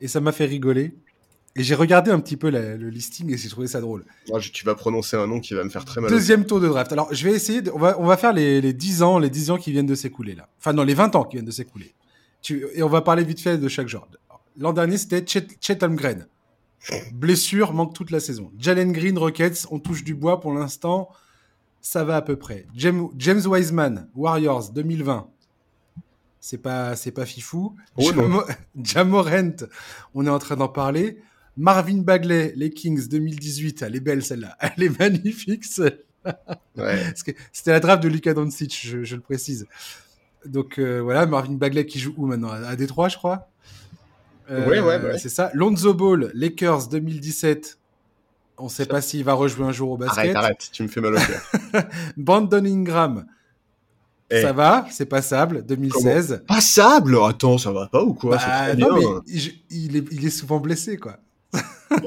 [0.00, 0.94] Et ça m'a fait rigoler.
[1.56, 4.04] Et j'ai regardé un petit peu le listing et j'ai trouvé ça drôle.
[4.52, 6.10] tu vas prononcer un nom qui va me faire très mal.
[6.10, 6.92] Deuxième tour de draft.
[6.92, 7.62] Alors, je vais essayer.
[7.72, 9.94] on, va, on va faire les, les 10 ans, les 10 ans qui viennent de
[9.94, 10.48] s'écouler là.
[10.58, 11.94] Enfin, non, les 20 ans qui viennent de s'écouler.
[12.50, 14.08] et on va parler vite fait de chaque genre.
[14.58, 16.26] L'an dernier, c'était Chet, Green.
[17.12, 18.52] Blessure, manque toute la saison.
[18.58, 21.08] Jalen Green, Rockets, on touche du bois pour l'instant.
[21.80, 22.66] Ça va à peu près.
[22.74, 25.28] James, James Wiseman, Warriors, 2020
[26.46, 27.74] c'est pas c'est pas fifou.
[27.96, 28.08] Oh
[28.80, 29.66] Jamorent,
[30.14, 31.20] on est en train d'en parler.
[31.56, 36.04] Marvin Bagley, les Kings 2018, elle est belle celle-là, elle est magnifique C'était
[37.66, 39.66] la draft de Luka Doncic, je, le précise.
[40.44, 42.50] Donc euh, voilà, Marvin Bagley qui joue où maintenant?
[42.50, 43.48] À Détroit, je crois?
[44.50, 45.50] Euh, ouais, ouais, C'est ça.
[45.54, 47.78] Lonzo Ball, Lakers 2017.
[48.58, 50.18] On ne sait pas s'il va rejouer un jour au basket.
[50.18, 51.88] Arrête, arrête, tu me fais mal au cœur.
[52.16, 53.26] Brandon Ingram.
[54.30, 54.42] Eh.
[54.42, 56.42] Ça va, c'est passable, 2016.
[56.48, 57.16] passable?
[57.22, 58.36] Attends, ça va pas ou quoi?
[58.36, 61.18] Bah, non, mais il, est, il, est, souvent blessé, quoi.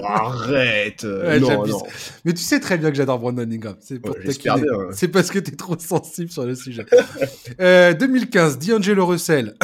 [0.03, 1.83] Arrête non, non.
[2.25, 3.75] Mais tu sais très bien que j'adore Brandon Ingram.
[3.79, 4.01] C'est
[4.93, 6.85] C'est parce que tu es trop sensible sur le sujet.
[7.59, 9.55] 2015, euh, D'Angelo Russell.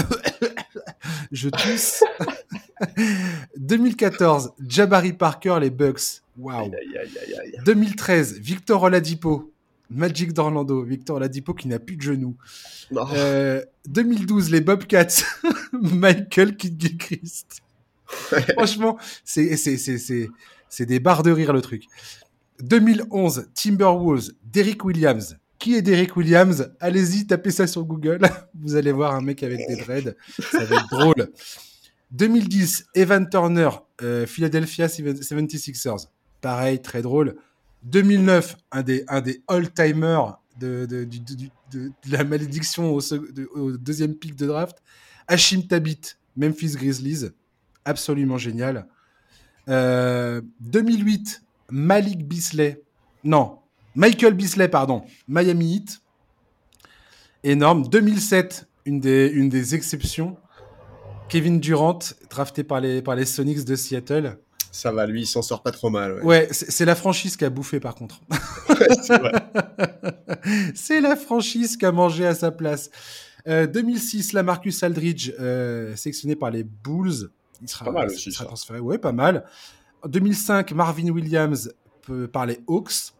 [1.32, 2.04] Je tousse.
[3.58, 6.22] 2014, Jabari Parker, les Bucks.
[6.38, 6.72] Waouh.
[7.66, 9.54] 2013, Victor Oladipo,
[9.90, 10.84] Magic d'Orlando.
[10.84, 12.36] Victor Oladipo qui n'a plus de genoux.
[12.92, 15.08] Euh, 2012, les Bobcats,
[15.72, 17.62] Michael Kidd-Gilchrist.
[18.08, 21.84] Franchement, c'est c'est des barres de rire le truc.
[22.62, 25.38] 2011, Timberwolves, Derrick Williams.
[25.60, 26.70] Qui est Derrick Williams?
[26.80, 28.20] Allez-y, tapez ça sur Google.
[28.54, 30.16] Vous allez voir un mec avec des dreads.
[30.40, 31.32] Ça va être drôle.
[32.12, 33.70] 2010, Evan Turner,
[34.02, 36.08] euh, Philadelphia 76ers.
[36.42, 37.36] Pareil, très drôle.
[37.84, 43.02] 2009, un des, un des all-timers de, de, de, la malédiction au,
[43.56, 44.78] au, deuxième pic de draft.
[45.28, 46.02] Hashim Tabit,
[46.36, 47.30] Memphis Grizzlies.
[47.86, 48.88] Absolument génial.
[49.68, 50.42] 2008, euh,
[51.72, 52.82] Malik Bisley.
[53.24, 53.60] Non,
[53.96, 55.04] Michael Bisley, pardon.
[55.28, 56.02] Miami Heat.
[57.44, 57.88] Énorme.
[57.88, 60.38] 2007, une des, une des exceptions.
[61.30, 64.38] Kevin Durant, drafté par les, par les Sonics de Seattle.
[64.72, 66.22] Ça va, lui, il s'en sort pas trop mal.
[66.24, 68.20] Ouais, c'est la franchise qui a bouffé par contre.
[70.76, 72.90] c'est la franchise qui a mangé à sa place.
[73.48, 77.30] 2006, la Marcus Aldridge, euh, sélectionné par les Bulls.
[77.62, 78.80] Il sera, pas mal aussi, sera transféré.
[78.80, 79.46] Ouais, pas mal.
[80.04, 81.74] En 2005, Marvin Williams
[82.32, 83.14] par les Hawks.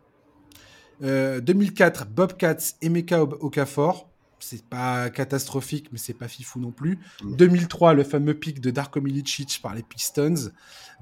[1.02, 4.08] 2004, Bobcats, Emeka Okafor
[4.46, 7.00] c'est pas catastrophique, mais c'est pas fifou non plus.
[7.24, 7.98] 2003, mm.
[7.98, 10.52] le fameux pic de Darko Milicic par les Pistons.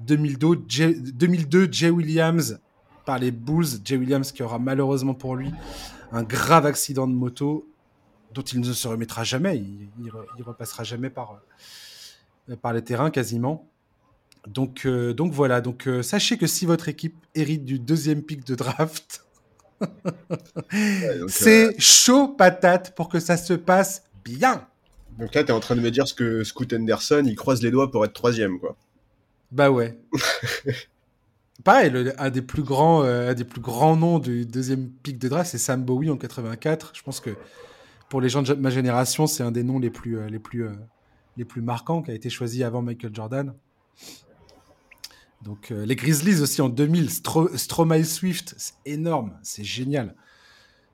[0.00, 2.60] 2002, Jay, 2002, Jay Williams
[3.04, 3.66] par les Bulls.
[3.84, 5.52] Jay Williams qui aura malheureusement pour lui
[6.12, 7.68] un grave accident de moto
[8.32, 9.58] dont il ne se remettra jamais.
[9.58, 11.36] Il, il, repassera jamais par, euh,
[12.60, 13.70] par les terrains quasiment.
[14.46, 15.60] Donc, euh, donc voilà.
[15.60, 19.24] Donc euh, sachez que si votre équipe hérite du deuxième pic de draft,
[21.28, 24.66] c'est euh, chaud patate pour que ça se passe bien.
[25.18, 27.62] Donc là, tu es en train de me dire ce que Scoot Henderson, il croise
[27.62, 28.76] les doigts pour être troisième, quoi.
[29.52, 29.98] Bah ouais.
[31.64, 35.50] Pareil, un, des plus grands, euh, des plus grands noms du deuxième pic de draft,
[35.50, 36.92] c'est Sam Bowie en 84.
[36.94, 37.30] Je pense que
[38.08, 40.66] pour les gens de ma génération, c'est un des noms les plus, euh, les plus,
[41.36, 43.54] les plus marquants qui a été choisi avant Michael Jordan.
[45.42, 50.14] Donc euh, les Grizzlies aussi en 2000, Stromae Swift, c'est énorme, c'est génial.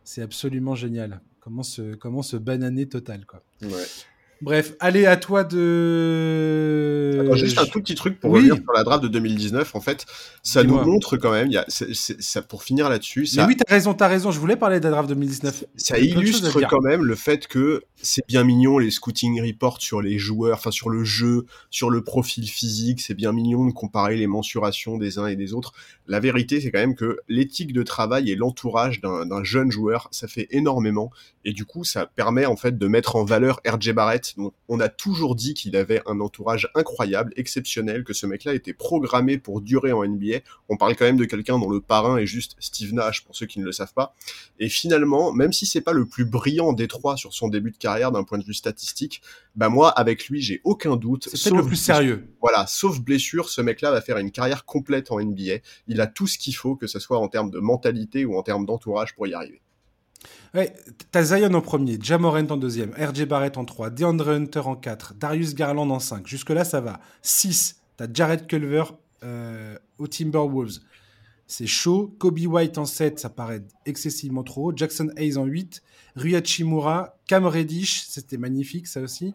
[0.03, 1.21] C'est absolument génial.
[1.41, 3.43] Comment se, comment bananer total, quoi.
[4.43, 7.31] Bref, allez, à toi de.
[7.35, 9.75] juste un tout petit truc pour revenir sur la draft de 2019.
[9.75, 10.07] En fait,
[10.43, 13.27] ça nous montre quand même, il y a, ça, pour finir là-dessus.
[13.27, 13.43] Ça...
[13.43, 14.31] Mais oui, t'as raison, t'as raison.
[14.31, 15.65] Je voulais parler de la draft 2019.
[15.77, 20.19] Ça illustre quand même le fait que c'est bien mignon les scouting reports sur les
[20.19, 23.01] joueurs, enfin sur le jeu, sur le profil physique.
[23.01, 25.75] C'est bien mignon de comparer les mensurations des uns et des autres.
[26.07, 30.29] La vérité, c'est quand même que l'éthique de travail et l'entourage d'un jeune joueur, ça
[30.29, 31.11] fait énormément.
[31.45, 34.30] Et du coup, ça permet en fait de mettre en valeur RJ Barrett.
[34.69, 39.39] On a toujours dit qu'il avait un entourage incroyable, exceptionnel, que ce mec-là était programmé
[39.39, 40.39] pour durer en NBA.
[40.69, 43.47] On parle quand même de quelqu'un dont le parrain est juste Steve Nash, pour ceux
[43.47, 44.15] qui ne le savent pas.
[44.59, 47.79] Et finalement, même si c'est pas le plus brillant des trois sur son début de
[47.79, 49.23] carrière d'un point de vue statistique,
[49.57, 51.29] bah moi, avec lui, j'ai aucun doute.
[51.33, 52.29] C'est peut-être le plus sérieux.
[52.41, 55.59] Voilà, sauf blessure, ce mec-là va faire une carrière complète en NBA.
[55.89, 58.43] Il a tout ce qu'il faut, que ce soit en termes de mentalité ou en
[58.43, 59.61] termes d'entourage pour y arriver.
[60.55, 60.75] Ouais,
[61.13, 65.15] t'as Zion en premier, Jamorant en deuxième, RJ Barrett en 3, DeAndre Hunter en 4,
[65.15, 66.27] Darius Garland en 5.
[66.27, 67.01] Jusque-là, ça va.
[67.23, 68.85] 6, t'as Jared Culver
[69.23, 70.81] euh, aux Timberwolves.
[71.47, 72.15] C'est chaud.
[72.19, 74.73] Kobe White en 7, ça paraît excessivement trop.
[74.75, 75.83] Jackson Hayes en 8.
[76.15, 77.17] Rui Hachimura.
[77.27, 79.35] Cam Reddish, c'était magnifique, ça aussi.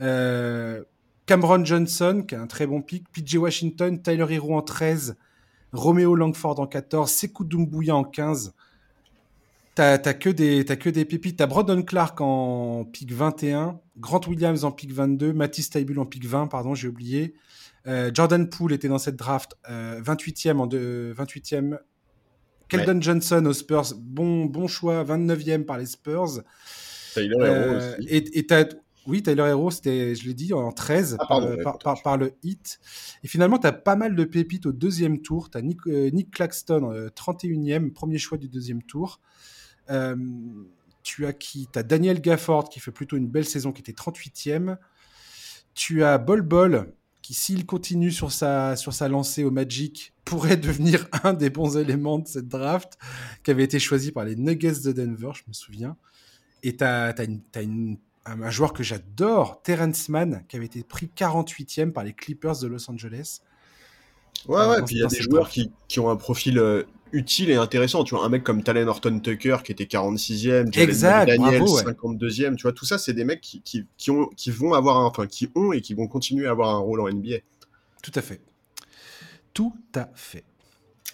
[0.00, 0.84] Euh,
[1.26, 3.04] Cameron Johnson, qui a un très bon pic.
[3.10, 4.00] PJ Washington.
[4.00, 5.16] Tyler Hero en 13.
[5.72, 8.54] Romeo Langford en 14, Sekou Doumbouya en 15.
[9.80, 11.38] T'as que, des, as que des pépites.
[11.38, 16.26] T'as Brandon Clark en pick 21, Grant Williams en pick 22, Matisse Taibul en pick
[16.26, 17.32] 20, pardon, j'ai oublié.
[17.86, 21.78] Euh, Jordan Poole était dans cette draft, 28e euh, en de, 28e.
[22.68, 26.42] Keldon Johnson aux Spurs, bon, bon choix, 29e par les Spurs.
[27.14, 28.08] Tyler Hero euh, aussi.
[28.08, 28.46] Et, et
[29.06, 32.78] oui, Tyler Hero, c'était, je l'ai dit, en 13 ah, par, par, le hit.
[33.24, 35.50] Et finalement, tu as pas mal de pépites au deuxième tour.
[35.50, 39.20] Tu as Nick, euh, Nick Claxton, 31e, euh, premier choix du deuxième tour.
[39.90, 40.16] Euh,
[41.02, 43.92] tu as qui Tu as Daniel Gafford, qui fait plutôt une belle saison, qui était
[43.92, 44.76] 38e.
[45.74, 50.56] Tu as Bol Bol, qui, s'il continue sur sa, sur sa lancée au Magic, pourrait
[50.56, 52.98] devenir un des bons éléments de cette draft,
[53.42, 55.96] qui avait été choisi par les Nuggets de Denver, je me souviens.
[56.62, 61.10] Et tu as, as, une un, joueur que j'adore, Terrence Mann, qui avait été pris
[61.14, 63.40] 48e par les Clippers de Los Angeles.
[64.46, 67.50] Ouais, ouais, puis il y a des joueurs qui, qui, ont un profil euh, utile
[67.50, 68.04] et intéressant.
[68.04, 72.62] Tu vois, un mec comme Talen Horton Tucker qui était 46e, exact, Daniel 52e, tu
[72.62, 75.26] vois, tout ça, c'est des mecs qui, qui, qui, ont, qui vont avoir, un, enfin,
[75.26, 77.38] qui ont et qui vont continuer à avoir un rôle en NBA.
[78.02, 78.40] Tout à fait.
[79.52, 80.44] Tout à fait.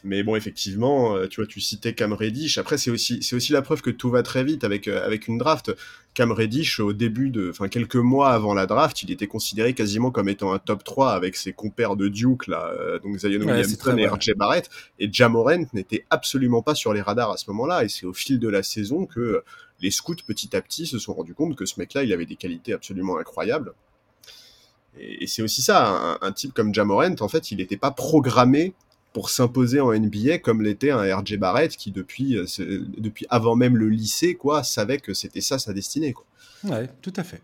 [0.04, 2.58] Mais bon, effectivement, euh, tu vois, tu citais Cam Reddish.
[2.58, 5.26] Après, c'est aussi, c'est aussi la preuve que tout va très vite avec, euh, avec
[5.26, 5.72] une draft.
[6.16, 10.10] Cam Reddish, au début de, enfin, quelques mois avant la draft, il était considéré quasiment
[10.10, 13.98] comme étant un top 3 avec ses compères de Duke, là, euh, donc Zion Williamson
[13.98, 14.70] et RJ Barrett.
[14.98, 17.84] Et Jamorant n'était absolument pas sur les radars à ce moment-là.
[17.84, 19.44] Et c'est au fil de la saison que
[19.80, 22.36] les scouts, petit à petit, se sont rendus compte que ce mec-là, il avait des
[22.36, 23.74] qualités absolument incroyables.
[24.98, 28.72] Et, c'est aussi ça, un, un, type comme Jamorant, en fait, il n'était pas programmé
[29.16, 32.44] pour s'imposer en NBA comme l'était un RJ Barrett qui depuis, euh,
[32.98, 36.26] depuis avant même le lycée quoi savait que c'était ça sa destinée quoi.
[37.00, 37.40] Tout à fait.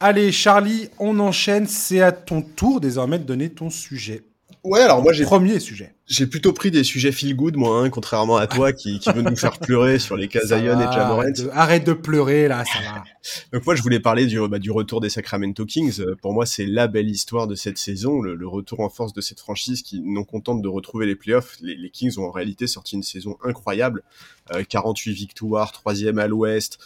[0.00, 4.22] Allez Charlie, on enchaîne, c'est à ton tour désormais de donner ton sujet.
[4.66, 5.94] Ouais, alors moi j'ai premier sujet.
[6.06, 9.22] J'ai plutôt pris des sujets feel good moi, hein, contrairement à toi qui, qui veut
[9.22, 11.22] nous faire pleurer sur les Kazayon et Jamorant.
[11.52, 13.04] Arrête de pleurer là, ça va.
[13.52, 16.00] Donc moi je voulais parler du, bah, du retour des Sacramento Kings.
[16.00, 19.12] Euh, pour moi c'est la belle histoire de cette saison, le, le, retour en force
[19.12, 21.56] de cette franchise qui non contente de retrouver les playoffs.
[21.60, 24.02] Les, les Kings ont en réalité sorti une saison incroyable,
[24.52, 26.78] euh, 48 victoires, troisième à l'Ouest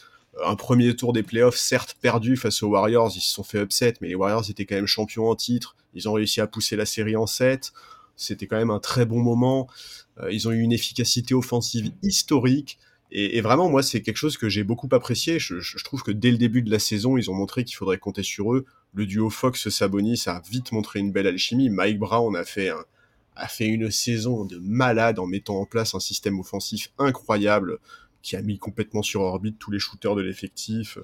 [0.44, 3.94] un premier tour des playoffs, certes perdu face aux Warriors, ils se sont fait upset,
[4.00, 5.76] mais les Warriors étaient quand même champions en titre.
[5.94, 7.72] Ils ont réussi à pousser la série en 7.
[8.16, 9.68] C'était quand même un très bon moment.
[10.20, 12.78] Euh, ils ont eu une efficacité offensive historique.
[13.12, 15.40] Et, vraiment, moi, c'est quelque chose que j'ai beaucoup apprécié.
[15.40, 18.22] Je, trouve que dès le début de la saison, ils ont montré qu'il faudrait compter
[18.22, 18.66] sur eux.
[18.94, 21.70] Le duo Fox-Sabonis a vite montré une belle alchimie.
[21.70, 22.70] Mike Brown a fait,
[23.34, 27.80] a fait une saison de malade en mettant en place un système offensif incroyable
[28.22, 30.98] qui a mis complètement sur orbite tous les shooters de l'effectif.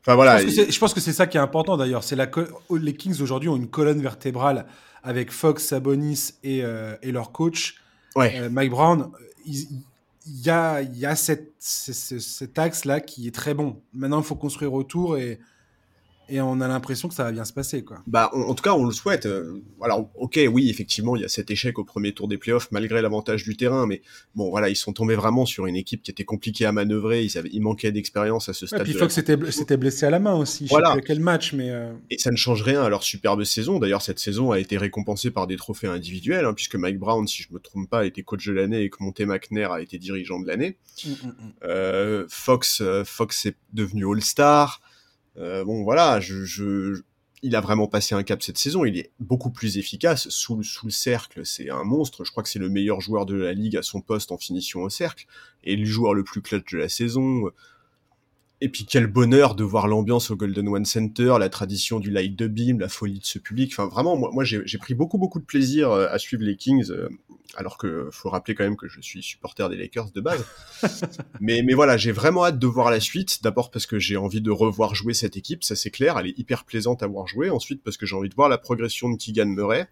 [0.00, 0.44] Enfin voilà.
[0.46, 2.02] Je pense que c'est ça qui est important d'ailleurs.
[2.02, 2.30] C'est la
[2.70, 4.66] les Kings aujourd'hui ont une colonne vertébrale
[5.02, 7.76] avec Fox, Sabonis et, euh, et leur coach
[8.16, 8.34] ouais.
[8.36, 9.10] Euh, Mike Brown.
[9.46, 9.66] Il
[10.44, 13.80] y a, y a cette, cet axe là qui est très bon.
[13.92, 15.40] Maintenant, il faut construire autour et
[16.30, 17.84] et on a l'impression que ça va bien se passer.
[17.84, 17.98] Quoi.
[18.06, 19.26] Bah, en tout cas, on le souhaite.
[19.26, 22.68] Euh, alors, ok, oui, effectivement, il y a cet échec au premier tour des playoffs,
[22.70, 24.02] malgré l'avantage du terrain, mais
[24.34, 27.36] bon, voilà, ils sont tombés vraiment sur une équipe qui était compliquée à manœuvrer, ils,
[27.36, 28.80] avaient, ils manquaient d'expérience à ce stade.
[28.80, 30.88] Et puis Fox s'était blessé à la main aussi, je voilà.
[30.88, 31.70] sais plus quel match, mais...
[31.70, 31.92] Euh...
[32.10, 33.78] Et ça ne change rien à leur superbe saison.
[33.78, 37.42] D'ailleurs, cette saison a été récompensée par des trophées individuels, hein, puisque Mike Brown, si
[37.42, 39.98] je me trompe pas, a été coach de l'année et que Monte McNair a été
[39.98, 40.76] dirigeant de l'année.
[41.04, 41.52] Mm, mm, mm.
[41.64, 44.80] euh, Fox, euh, Fox est devenu All-Star.
[45.40, 47.02] Euh, bon, voilà, je, je,
[47.42, 48.84] il a vraiment passé un cap cette saison.
[48.84, 51.44] Il est beaucoup plus efficace sous, sous le cercle.
[51.44, 52.24] C'est un monstre.
[52.24, 54.82] Je crois que c'est le meilleur joueur de la ligue à son poste en finition
[54.82, 55.26] au cercle
[55.64, 57.50] et le joueur le plus clutch de la saison.
[58.62, 62.36] Et puis quel bonheur de voir l'ambiance au Golden One Center, la tradition du light
[62.36, 63.72] de beam, la folie de ce public.
[63.72, 66.90] Enfin vraiment, moi, moi j'ai pris beaucoup beaucoup de plaisir euh, à suivre les Kings,
[66.90, 67.08] euh,
[67.56, 70.44] alors que faut rappeler quand même que je suis supporter des Lakers de base.
[71.40, 73.42] mais mais voilà, j'ai vraiment hâte de voir la suite.
[73.42, 76.38] D'abord parce que j'ai envie de revoir jouer cette équipe, ça c'est clair, elle est
[76.38, 77.48] hyper plaisante à voir jouer.
[77.48, 79.88] Ensuite parce que j'ai envie de voir la progression de Keegan Murray.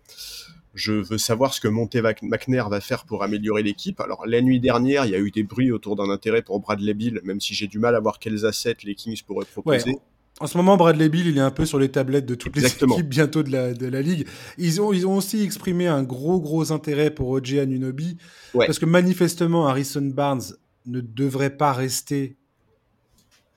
[0.79, 4.01] Je veux savoir ce que Monte McNair va faire pour améliorer l'équipe.
[4.01, 6.95] Alors, la nuit dernière, il y a eu des bruits autour d'un intérêt pour Bradley
[6.95, 9.99] Bill, même si j'ai du mal à voir quels assets les Kings pourraient proposer.
[10.39, 12.65] en ce moment, Bradley Bill, il est un peu sur les tablettes de toutes les
[12.65, 14.29] équipes bientôt de la, de la ligue.
[14.57, 18.17] Ils ont, ils ont aussi exprimé un gros, gros intérêt pour OJ Anunobi.
[18.53, 20.55] Parce que manifestement, Harrison Barnes
[20.87, 22.37] ne devrait pas rester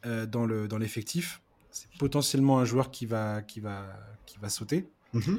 [0.07, 0.47] euh, dans
[0.79, 1.39] l'effectif.
[1.43, 3.85] Dans C'est potentiellement un joueur qui va, qui va,
[4.25, 4.87] qui va sauter.
[5.13, 5.37] Mm-hmm.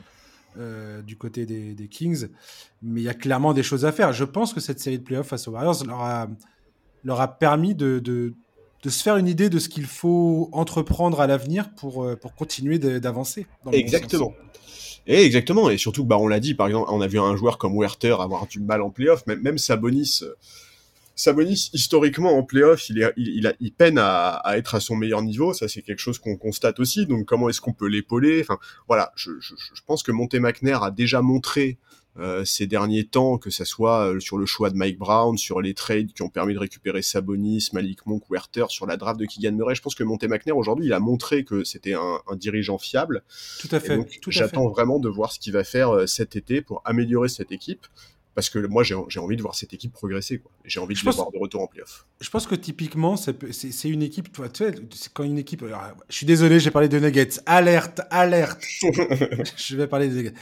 [0.59, 2.29] Euh, du côté des, Kings.
[2.83, 4.13] Mais il y a clairement des choses à faire.
[4.13, 6.29] Je pense que cette série de playoffs face aux Warriors leur a,
[7.05, 8.35] leur a permis de, de,
[8.83, 12.35] de, se faire une idée de ce qu'il faut entreprendre à l'avenir pour, euh, pour
[12.35, 13.47] continuer d'avancer.
[13.73, 14.35] Exactement.
[15.07, 17.59] Et exactement, et surtout, bah, on l'a dit, par exemple, on a vu un joueur
[17.59, 20.35] comme Werther avoir du mal en playoff, même, même Sabonis, euh,
[21.15, 25.53] Sabonis, historiquement, en playoff, il, est, il, il, peine à, être à son meilleur niveau.
[25.53, 27.07] Ça, c'est quelque chose qu'on constate aussi.
[27.07, 28.41] Donc, comment est-ce qu'on peut l'épauler?
[28.41, 29.31] Enfin, voilà, je,
[29.87, 31.79] pense que Monte McNair a déjà montré
[32.19, 35.63] euh, ces derniers temps, que ça soit euh, sur le choix de Mike Brown, sur
[35.63, 39.25] les trades qui ont permis de récupérer Sabonis, Malik Monk, Werther, sur la draft de
[39.25, 39.75] Keegan Murray.
[39.75, 43.23] Je pense que Monte McNair, aujourd'hui, il a montré que c'était un, dirigeant fiable.
[43.61, 43.99] Tout à fait.
[44.29, 47.87] J'attends vraiment de voir ce qu'il va faire euh, cet été pour améliorer cette équipe
[48.35, 51.31] parce que moi j'ai envie de voir cette équipe progresser j'ai envie de je voir
[51.31, 52.07] de retour en playoff.
[52.21, 54.75] Je pense que typiquement c'est une équipe tu sais
[55.13, 55.65] quand une équipe
[56.09, 57.41] je suis désolé j'ai parlé de Nuggets.
[57.47, 58.63] Alerte alerte.
[59.57, 60.35] Je vais parler des Nuggets.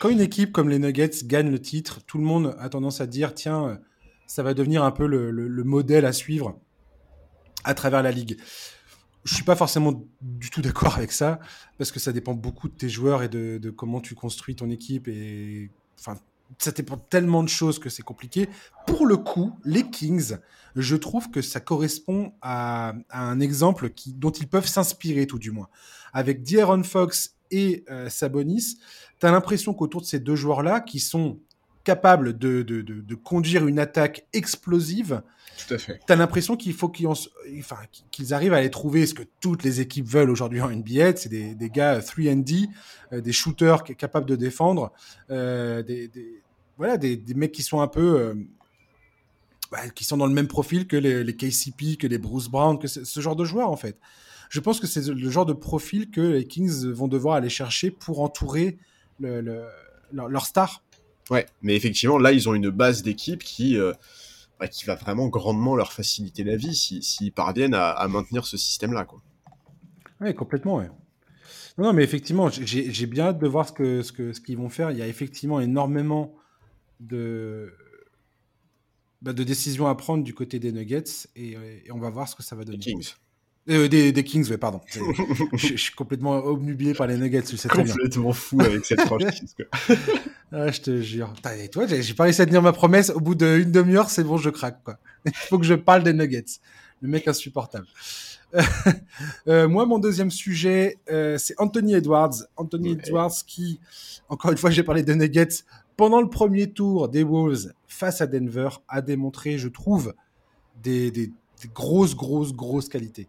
[0.00, 3.06] Quand une équipe comme les Nuggets gagne le titre tout le monde a tendance à
[3.06, 3.80] dire tiens
[4.26, 6.60] ça va devenir un peu le, le, modèle à suivre
[7.64, 8.38] à travers la ligue.
[9.24, 11.40] Je suis pas forcément du tout d'accord avec ça
[11.78, 14.70] parce que ça dépend beaucoup de tes joueurs et de, de comment tu construis ton
[14.70, 16.14] équipe et enfin
[16.58, 18.48] ça dépend tellement de choses que c'est compliqué.
[18.86, 20.36] Pour le coup, les Kings,
[20.76, 25.50] je trouve que ça correspond à, un exemple qui, dont ils peuvent s'inspirer, tout du
[25.50, 25.68] moins.
[26.12, 28.78] Avec D'Aaron Fox et euh, Sabonis,
[29.20, 31.38] tu as l'impression qu'autour de ces deux joueurs-là, qui sont
[31.88, 35.22] capables de, de, de, conduire une attaque explosive,
[35.56, 35.98] tout à fait.
[36.06, 37.78] Tu as l'impression qu'il faut qu'ils enfin,
[38.10, 41.16] qu'ils arrivent à aller trouver ce que toutes les équipes veulent aujourd'hui en NBA.
[41.16, 42.68] C'est des, des, gars 3D,
[43.14, 44.92] euh, des shooters capables de défendre,
[45.30, 46.42] euh, des, des,
[46.76, 48.20] voilà, des, des, mecs qui sont un peu.
[48.20, 48.34] Euh,
[49.72, 52.78] bah, qui sont dans le même profil que les, les KCP, que les Bruce Brown,
[52.78, 53.96] que ce genre de joueurs en fait.
[54.50, 57.90] Je pense que c'est le genre de profil que les Kings vont devoir aller chercher
[57.90, 58.78] pour entourer
[59.20, 59.64] le, le,
[60.12, 60.82] leur, leur, star.
[61.30, 63.92] Ouais, mais effectivement, là, ils ont une base d'équipe qui, euh,
[64.58, 68.46] bah, qui va vraiment grandement leur faciliter la vie s'ils si, parviennent à, à, maintenir
[68.46, 69.06] ce système-là.
[70.20, 70.76] Oui, complètement.
[70.76, 70.88] Ouais.
[71.76, 74.56] Non, non, mais effectivement, j'ai bien hâte de voir ce qu'ils ce que, ce qu'ils
[74.56, 74.90] vont faire.
[74.90, 76.34] Il y a effectivement énormément
[76.98, 77.72] de,
[79.22, 82.34] bah, de décisions à prendre du côté des Nuggets et, et, on va voir ce
[82.34, 82.78] que ça va donner.
[82.78, 83.14] Kings.
[83.70, 84.80] Euh, des, des, Kings, ouais, pardon.
[85.52, 87.92] je, suis complètement obnubilé par les Nuggets, tu sais très bien.
[87.92, 89.54] Complètement fou avec cette franchise.
[90.52, 91.32] ah, je te jure.
[91.60, 93.10] Et toi, j'ai pas réussi à tenir ma promesse.
[93.10, 94.82] Au bout d'une demi-heure, c'est bon, je craque.
[94.84, 94.98] Quoi.
[95.26, 96.60] Il faut que je parle des Nuggets.
[97.02, 97.86] Le mec insupportable.
[99.48, 102.44] euh, moi, mon deuxième sujet, euh, c'est Anthony Edwards.
[102.56, 103.00] Anthony ouais.
[103.04, 103.80] Edwards qui,
[104.30, 105.64] encore une fois, j'ai parlé des Nuggets.
[105.98, 110.14] Pendant le premier tour des Wolves face à Denver, a démontré, je trouve,
[110.82, 113.28] des, des, des grosses, grosses, grosses qualités.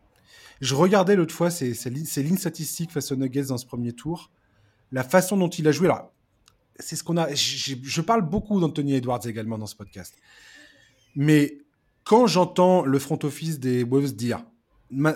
[0.61, 3.93] Je regardais l'autre fois ses, ses, ses, lignes statistiques face aux Nuggets dans ce premier
[3.93, 4.29] tour.
[4.91, 6.11] La façon dont il a joué, alors,
[6.79, 7.33] c'est ce qu'on a.
[7.33, 10.15] Je, je parle beaucoup d'Anthony Edwards également dans ce podcast.
[11.15, 11.59] Mais
[12.03, 14.43] quand j'entends le front office des Wolves dire,
[14.89, 15.13] ma,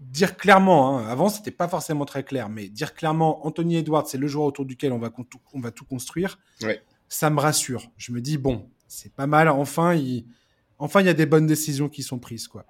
[0.00, 4.18] dire clairement, hein, avant c'était pas forcément très clair, mais dire clairement Anthony Edwards c'est
[4.18, 5.10] le joueur autour duquel on va,
[5.52, 6.82] on va tout construire, ouais.
[7.08, 7.90] ça me rassure.
[7.96, 9.48] Je me dis bon, c'est pas mal.
[9.48, 10.24] Enfin, il,
[10.78, 12.64] enfin il y a des bonnes décisions qui sont prises quoi.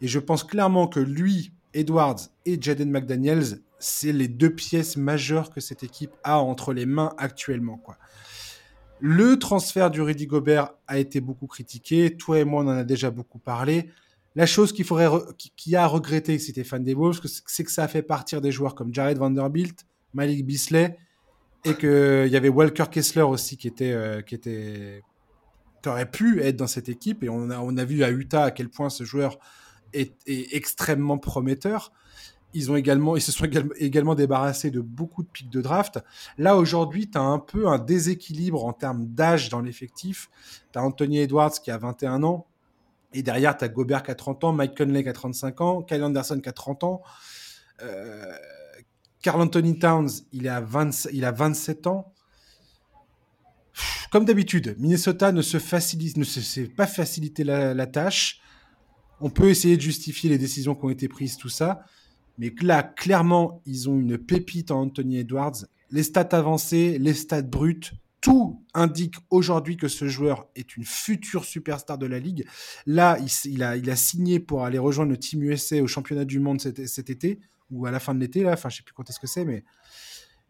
[0.00, 5.50] Et je pense clairement que lui, Edwards et Jaden McDaniels, c'est les deux pièces majeures
[5.50, 7.76] que cette équipe a entre les mains actuellement.
[7.76, 7.98] Quoi.
[9.00, 12.16] Le transfert du Rudy Gobert a été beaucoup critiqué.
[12.16, 13.90] Toi et moi, on en a déjà beaucoup parlé.
[14.36, 15.08] La chose qu'il faudrait,
[15.56, 18.40] qui a à regretter si t'es fan des Wolves, c'est que ça a fait partir
[18.40, 20.96] des joueurs comme Jared Vanderbilt, Malik Bisley,
[21.64, 25.02] et qu'il y avait Walker Kessler aussi qui était, euh, qui était,
[25.82, 27.22] qui aurait pu être dans cette équipe.
[27.22, 29.38] Et on a, on a vu à Utah à quel point ce joueur
[29.94, 31.92] est, extrêmement prometteur.
[32.52, 35.98] Ils, ont également, ils se sont également, débarrassés de beaucoup de pics de draft.
[36.38, 40.30] Là, aujourd'hui, tu as un peu un déséquilibre en termes d'âge dans l'effectif.
[40.72, 42.46] Tu as Anthony Edwards qui a 21 ans.
[43.12, 45.82] Et derrière, tu as Gobert qui a 30 ans, Mike Conley qui a 35 ans,
[45.82, 47.02] Kyle Anderson qui a 30 ans.
[47.82, 48.36] Euh,
[49.22, 52.12] Carl Anthony Towns, il, est à 20, il a 27 ans.
[54.10, 58.40] Comme d'habitude, Minnesota ne se facilite, ne se sait pas faciliter la, la tâche.
[59.24, 61.86] On peut essayer de justifier les décisions qui ont été prises, tout ça.
[62.36, 65.64] Mais là, clairement, ils ont une pépite en Anthony Edwards.
[65.90, 71.46] Les stats avancées, les stats brutes, tout indique aujourd'hui que ce joueur est une future
[71.46, 72.46] superstar de la ligue.
[72.84, 73.16] Là,
[73.46, 77.38] il, a, signé pour aller rejoindre le Team USA au championnat du monde cet, été,
[77.70, 78.52] ou à la fin de l'été, là.
[78.52, 79.64] Enfin, je sais plus quand est-ce que c'est, mais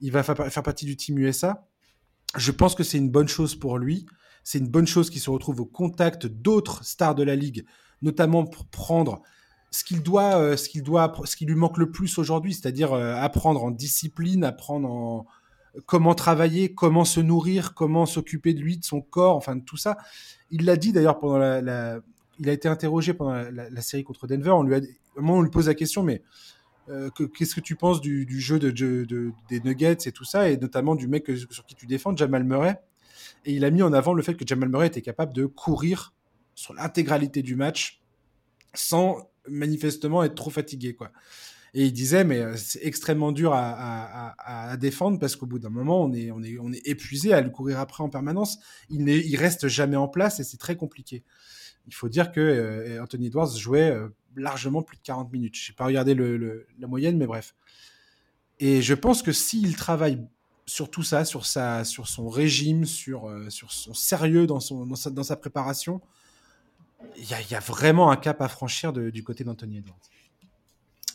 [0.00, 1.64] il va faire partie du Team USA.
[2.36, 4.04] Je pense que c'est une bonne chose pour lui.
[4.42, 7.64] C'est une bonne chose qu'il se retrouve au contact d'autres stars de la ligue,
[8.04, 9.22] notamment pour prendre
[9.70, 12.92] ce qu'il doit, euh, ce qu'il doit, ce qui lui manque le plus aujourd'hui, c'est-à-dire
[12.92, 15.26] euh, apprendre en discipline, apprendre en
[15.86, 19.76] comment travailler, comment se nourrir, comment s'occuper de lui, de son corps, enfin de tout
[19.76, 19.96] ça.
[20.52, 21.98] Il l'a dit d'ailleurs pendant la,
[22.38, 24.50] il a été interrogé pendant la, série contre Denver.
[24.50, 24.80] On lui a,
[25.16, 26.22] on lui pose la question, mais
[26.88, 30.48] euh, qu'est-ce que tu penses du, jeu de, de, de, des Nuggets et tout ça,
[30.48, 32.78] et notamment du mec sur qui tu défends, Jamal Murray.
[33.44, 36.12] Et il a mis en avant le fait que Jamal Murray était capable de courir
[36.54, 38.00] sur l'intégralité du match
[38.74, 41.10] sans manifestement être trop fatigué, quoi.
[41.76, 45.70] Et il disait, mais euh, c'est extrêmement dur à, à, défendre parce qu'au bout d'un
[45.70, 48.60] moment, on est, on, est, on est épuisé à le courir après en permanence.
[48.90, 51.24] Il, il reste jamais en place et c'est très compliqué.
[51.88, 55.56] Il faut dire que euh, Anthony Edwards jouait euh, largement plus de 40 minutes.
[55.56, 57.56] Je n'ai pas regardé le, la moyenne, mais bref.
[58.60, 60.24] Et je pense que s'il travaille
[60.66, 64.94] sur tout ça, sur, sa, sur son régime, sur, sur son sérieux dans, son, dans,
[64.94, 66.00] sa, dans sa préparation,
[67.16, 69.98] il y, a vraiment un cap à franchir du côté d'Anthony Edwards.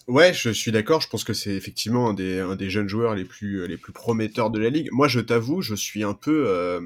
[0.08, 1.02] Ouais, je suis d'accord.
[1.02, 4.60] Je pense que c'est effectivement un des, un des jeunes joueurs les plus, prometteurs de
[4.60, 4.90] la ligue.
[4.92, 6.46] Moi, je t'avoue, je suis un peu.
[6.48, 6.82] Euh...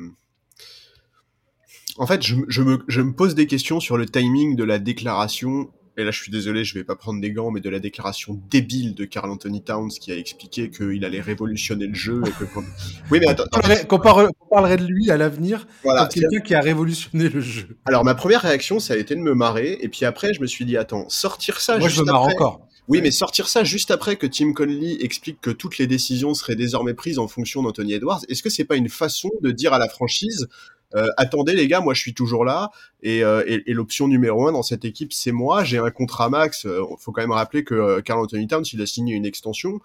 [1.98, 6.12] En fait, je me pose des questions sur le timing de la déclaration et là
[6.12, 9.06] je suis désolé, je vais pas prendre des gants, mais de la déclaration débile de
[9.06, 12.22] Carl Anthony Towns qui a expliqué qu'il allait révolutionner le jeu.
[12.26, 12.46] Et que...
[13.12, 13.46] Oui, mais attends.
[13.88, 17.78] Qu'on parlerait, de lui à l'avenir voilà, quelqu'un qui a révolutionné le jeu.
[17.86, 20.48] Alors ma première réaction, ça a été de me marrer, et puis après je me
[20.48, 22.68] suis dit, attends, sortir ça Moi, juste je me marre encore.
[22.90, 26.56] Oui, mais sortir ça juste après que Tim Conley explique que toutes les décisions seraient
[26.56, 29.80] désormais prises en fonction d'Anthony Edwards, est-ce que c'est pas une façon de dire à
[29.80, 30.48] la franchise
[30.96, 32.72] euh, attendez les gars, moi je suis toujours là
[33.02, 35.64] et, euh, et, et l'option numéro un dans cette équipe c'est moi.
[35.64, 36.66] J'ai un contrat max.
[36.66, 39.80] Euh, faut quand même rappeler que Carl Anthony Towns il a signé une extension.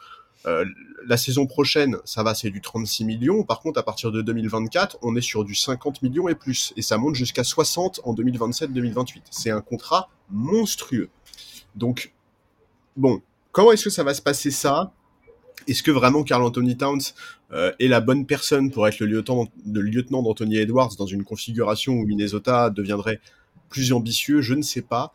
[1.07, 3.43] la saison prochaine, ça va, c'est du 36 millions.
[3.43, 6.73] Par contre, à partir de 2024, on est sur du 50 millions et plus.
[6.77, 9.23] Et ça monte jusqu'à 60 en 2027-2028.
[9.31, 11.11] C'est un contrat monstrueux.
[11.75, 12.15] Donc,
[12.97, 13.21] bon,
[13.53, 14.93] comment est-ce que ça va se passer ça?
[15.69, 17.01] Est-ce que vraiment Carl Anthony Towns
[17.53, 21.25] euh, est la bonne personne pour être le lieutenant, le lieutenant d'Anthony Edwards dans une
[21.25, 23.21] configuration où Minnesota deviendrait
[23.69, 25.15] plus ambitieux, je ne sais pas.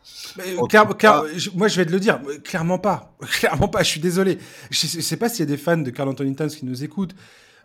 [1.54, 3.16] moi, je vais te le dire, clairement pas.
[3.20, 4.38] Clairement pas, je suis désolé.
[4.70, 6.84] Je ne sais pas s'il y a des fans de Carl Anthony Towns qui nous
[6.84, 7.16] écoutent.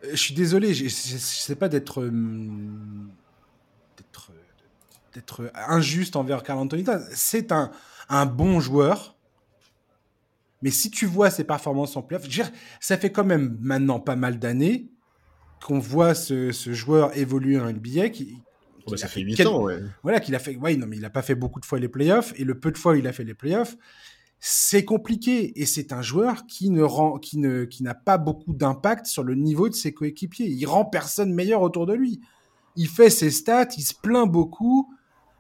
[0.04, 2.10] Euh, je suis désolé, je ne sais pas d'être
[5.14, 7.06] d'être injuste envers Carl Anthony Towns.
[7.14, 7.72] C'est un,
[8.10, 9.16] un bon joueur
[10.62, 12.28] mais si tu vois ses performances en playoff,
[12.80, 14.89] ça fait quand même maintenant pas mal d'années
[15.64, 18.10] qu'on voit ce, joueur évoluer en NBA.
[18.10, 18.38] Qui,
[18.88, 19.80] bah, ça fait 8 ans, ouais.
[20.03, 20.55] Voilà, qu'il a fait.
[20.55, 22.34] Ouais, non, mais il n'a pas fait beaucoup de fois les playoffs.
[22.38, 23.78] Et le peu de fois où il a fait les playoffs,
[24.39, 25.60] c'est compliqué.
[25.60, 29.24] Et c'est un joueur qui ne rend, qui ne, qui n'a pas beaucoup d'impact sur
[29.24, 30.47] le niveau de ses coéquipiers.
[30.47, 32.20] Il rend personne meilleur autour de lui.
[32.76, 34.93] Il fait ses stats, il se plaint beaucoup.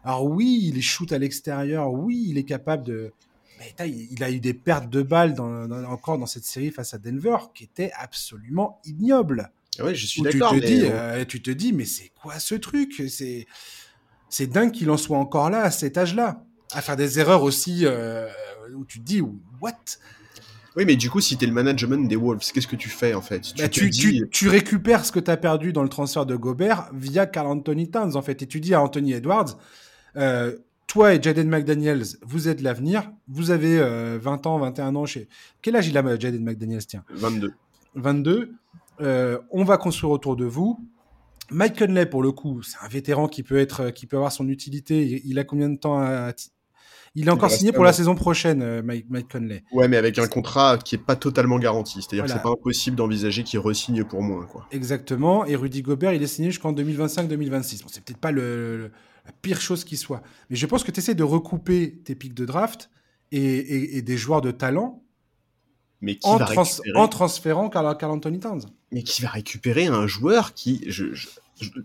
[0.03, 1.91] Alors oui, il shoot à l'extérieur.
[1.91, 3.13] Oui, il est capable de
[3.59, 3.75] mais
[4.11, 7.37] il a eu des pertes de balles dans, encore dans cette série face à Denver
[7.53, 9.51] qui étaient absolument ignobles.
[9.77, 10.53] Ah oui, je suis d'accord.
[10.53, 13.03] Tu, te dis, euh, tu te dis, mais c'est quoi ce truc?
[13.09, 13.45] C'est
[14.29, 17.81] c'est dingue qu'il en soit encore là à cet âge-là, à faire des erreurs aussi
[17.83, 18.27] euh,
[18.75, 19.21] où tu te dis,
[19.59, 19.73] what?
[20.75, 23.15] Oui, mais du coup, si tu es le management des Wolves, qu'est-ce que tu fais
[23.15, 23.41] en fait?
[23.41, 27.25] Tu, bah, tu, récupères ce que tu as perdu dans le transfert de Gobert via
[27.25, 28.43] Carl Anthony Towns en fait.
[28.43, 29.57] Et tu dis à Anthony Edwards,
[30.15, 30.55] euh,
[30.89, 33.09] toi et Jaden McDaniels, vous êtes l'avenir.
[33.29, 35.29] Vous avez 20 euh, ans, 21 ans chez.
[35.61, 37.05] Quel âge il a, Jaden McDaniels Tiens?
[37.11, 37.53] 22.
[37.95, 38.51] 22.
[38.99, 40.77] Euh, on va construire autour de vous.
[41.51, 44.49] Mike Conley, pour le coup, c'est un vétéran qui peut être, qui peut avoir son
[44.49, 45.21] utilité.
[45.23, 46.33] Il, a combien de temps à,
[47.15, 49.63] il est encore signé pour la saison prochaine, euh, Mike, Mike, Conley.
[49.71, 52.01] Ouais, mais avec un contrat qui est pas totalement garanti.
[52.01, 54.67] C'est-à-dire que c'est pas impossible d'envisager qu'il resigne pour moins, quoi.
[54.71, 55.45] Exactement.
[55.45, 57.81] Et Rudy Gobert, il est signé jusqu'en 2025-2026.
[57.81, 58.91] Bon, c'est peut-être pas le,
[59.41, 60.21] pire chose qui soit.
[60.49, 62.89] Mais je pense que tu essaies de recouper tes pics de draft
[63.31, 65.03] et, des joueurs de talent
[66.01, 66.47] mais qui en, va
[66.95, 68.61] en transférant Carl, Anthony Towns.
[68.91, 70.89] Mais qui va récupérer un joueur qui,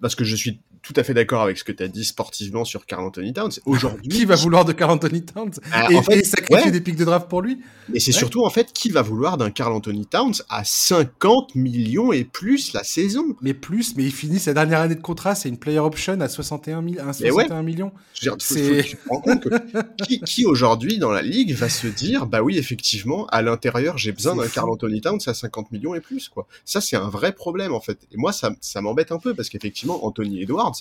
[0.01, 2.65] parce que je suis tout à fait d'accord avec ce que tu as dit sportivement
[2.65, 3.53] sur Carl Anthony Towns.
[3.65, 6.97] Aujourd'hui, qui va vouloir de Carl Anthony Towns ah, et, en fait, sacrifier des pics
[6.97, 7.59] de draft pour lui
[7.89, 12.13] Mais c'est surtout en fait qui va vouloir d'un Carl Anthony Towns à 50 millions
[12.13, 13.25] et plus la saison.
[13.41, 16.29] Mais plus, mais il finit sa dernière année de contrat, c'est une player option à
[16.29, 17.93] 61, 61 millions.
[18.13, 19.49] tu te rends compte que
[20.05, 24.13] qui, qui aujourd'hui dans la ligue va se dire bah oui effectivement à l'intérieur j'ai
[24.13, 26.47] besoin d'un Carl Anthony Towns à 50 millions et plus quoi.
[26.65, 27.99] Ça c'est un vrai problème en fait.
[28.13, 30.77] Et moi ça, ça m'embête un peu parce qu'effectivement Anthony Edwards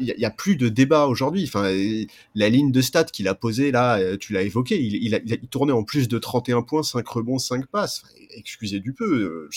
[0.00, 1.44] il n'y a, plus de débat aujourd'hui.
[1.44, 1.72] Enfin,
[2.34, 5.20] la ligne de stats qu'il a posée là, euh, tu l'as évoqué, il, a,
[5.50, 8.02] tournait en plus de 31 points, 5 rebonds, 5 passes.
[8.36, 9.48] excusez du peu.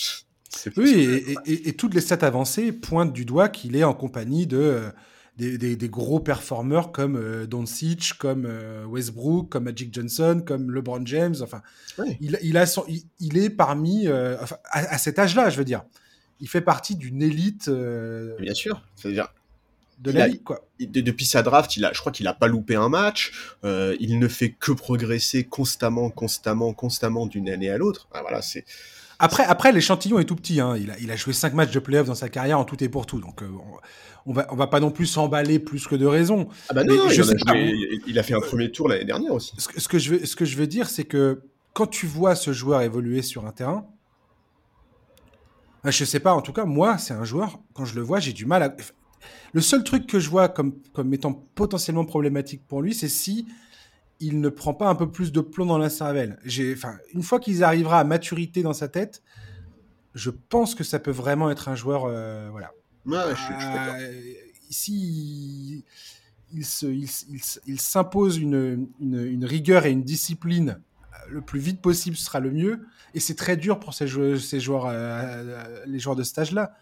[0.68, 4.58] Euh, oui, et, toutes les stats avancées pointent du doigt qu'il est en compagnie de
[4.58, 8.48] euh, des, gros performeurs comme euh, Doncic, comme
[8.88, 11.36] Westbrook, comme Magic Johnson, comme LeBron James.
[11.42, 11.62] Enfin,
[12.22, 12.86] il, a son,
[13.20, 14.38] il, est parmi à,
[14.72, 15.84] à, cet âge-là, je veux dire.
[16.40, 17.70] Il fait partie d'une élite.
[17.70, 18.82] Bien sûr.
[18.96, 19.30] C'est-à-dire,
[20.00, 20.66] de la ligue, quoi.
[20.80, 23.32] depuis sa draft, il a, je crois qu'il a pas loupé un match.
[23.64, 28.08] Euh, il ne fait que progresser constamment, constamment, constamment d'une année à l'autre.
[28.14, 28.66] Ah, voilà, c'est.
[29.18, 30.60] Après, après l'échantillon est tout petit.
[30.60, 30.76] Hein.
[30.78, 32.90] Il, a, il a joué 5 matchs de playoff dans sa carrière en tout et
[32.90, 33.22] pour tout.
[33.22, 33.48] Donc, euh,
[34.26, 36.50] on, va, on va pas non plus s'emballer plus que de raison.
[36.68, 37.56] Ah bah non, il, a
[38.08, 39.54] il, a fait un premier tour l'année dernière aussi.
[39.58, 42.36] Ce, ce, que je veux, ce que je veux dire, c'est que quand tu vois
[42.36, 43.88] ce joueur évoluer sur un terrain,
[45.92, 48.34] je sais pas, en tout cas, moi, c'est un joueur, quand je le vois, j'ai
[48.34, 48.76] du mal à.
[49.54, 53.48] Le seul truc que je vois comme, comme étant potentiellement problématique pour lui, c'est si
[54.20, 56.38] il ne prend pas un peu plus de plomb dans la cervelle.
[56.74, 59.22] Enfin, une fois qu'il arrivera à maturité dans sa tête,
[60.14, 62.06] je pense que ça peut vraiment être un joueur.
[62.06, 62.72] Euh, voilà.
[63.08, 64.14] Euh,
[64.70, 65.84] ici,
[66.54, 66.64] il,
[67.68, 70.80] il s'impose une, une, rigueur et une discipline
[71.30, 72.86] le plus vite possible, sera le mieux.
[73.14, 74.92] Et c'est très dur pour ces joueurs, ces joueurs
[75.86, 76.76] les joueurs de stage là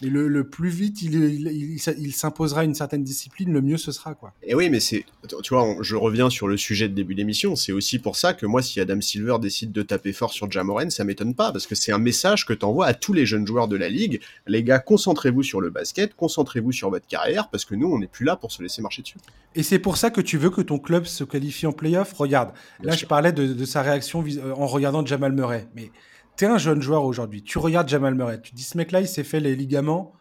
[0.00, 3.76] Et le, le plus vite il, il, il, il s'imposera une certaine discipline, le mieux
[3.76, 4.14] ce sera.
[4.14, 4.32] Quoi.
[4.42, 5.04] Et oui, mais c'est,
[5.42, 7.54] tu vois, on- je reviens sur le sujet de début d'émission.
[7.56, 10.90] C'est aussi pour ça que moi, si Adam Silver décide de taper fort sur Jamoren,
[10.90, 13.46] ça m'étonne pas, parce que c'est un message que tu envoies à tous les jeunes
[13.46, 14.20] joueurs de la ligue.
[14.46, 18.06] Les gars, concentrez-vous sur le basket, concentrez-vous sur votre carrière, parce que nous, on n'est
[18.08, 19.18] plus là pour se laisser marcher dessus.
[19.54, 22.12] Et c'est pour ça que tu veux que ton club se qualifie en playoff?
[22.14, 23.02] Regarde, Bien là sûr.
[23.02, 25.68] je parlais de, de sa réaction euh, en regardant Jamal Murray.
[25.76, 25.90] Mais
[26.36, 27.42] t'es un jeune joueur aujourd'hui.
[27.42, 28.40] Tu regardes Jamal Murray.
[28.40, 30.12] Tu te dis ce mec-là, il s'est fait les ligaments.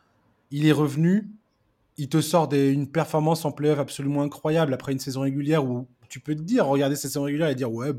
[0.51, 1.29] Il est revenu.
[1.97, 5.87] Il te sort des- une performance en playoff absolument incroyable après une saison régulière où
[6.09, 7.91] tu peux te dire, regarder cette saison régulière et dire ouais,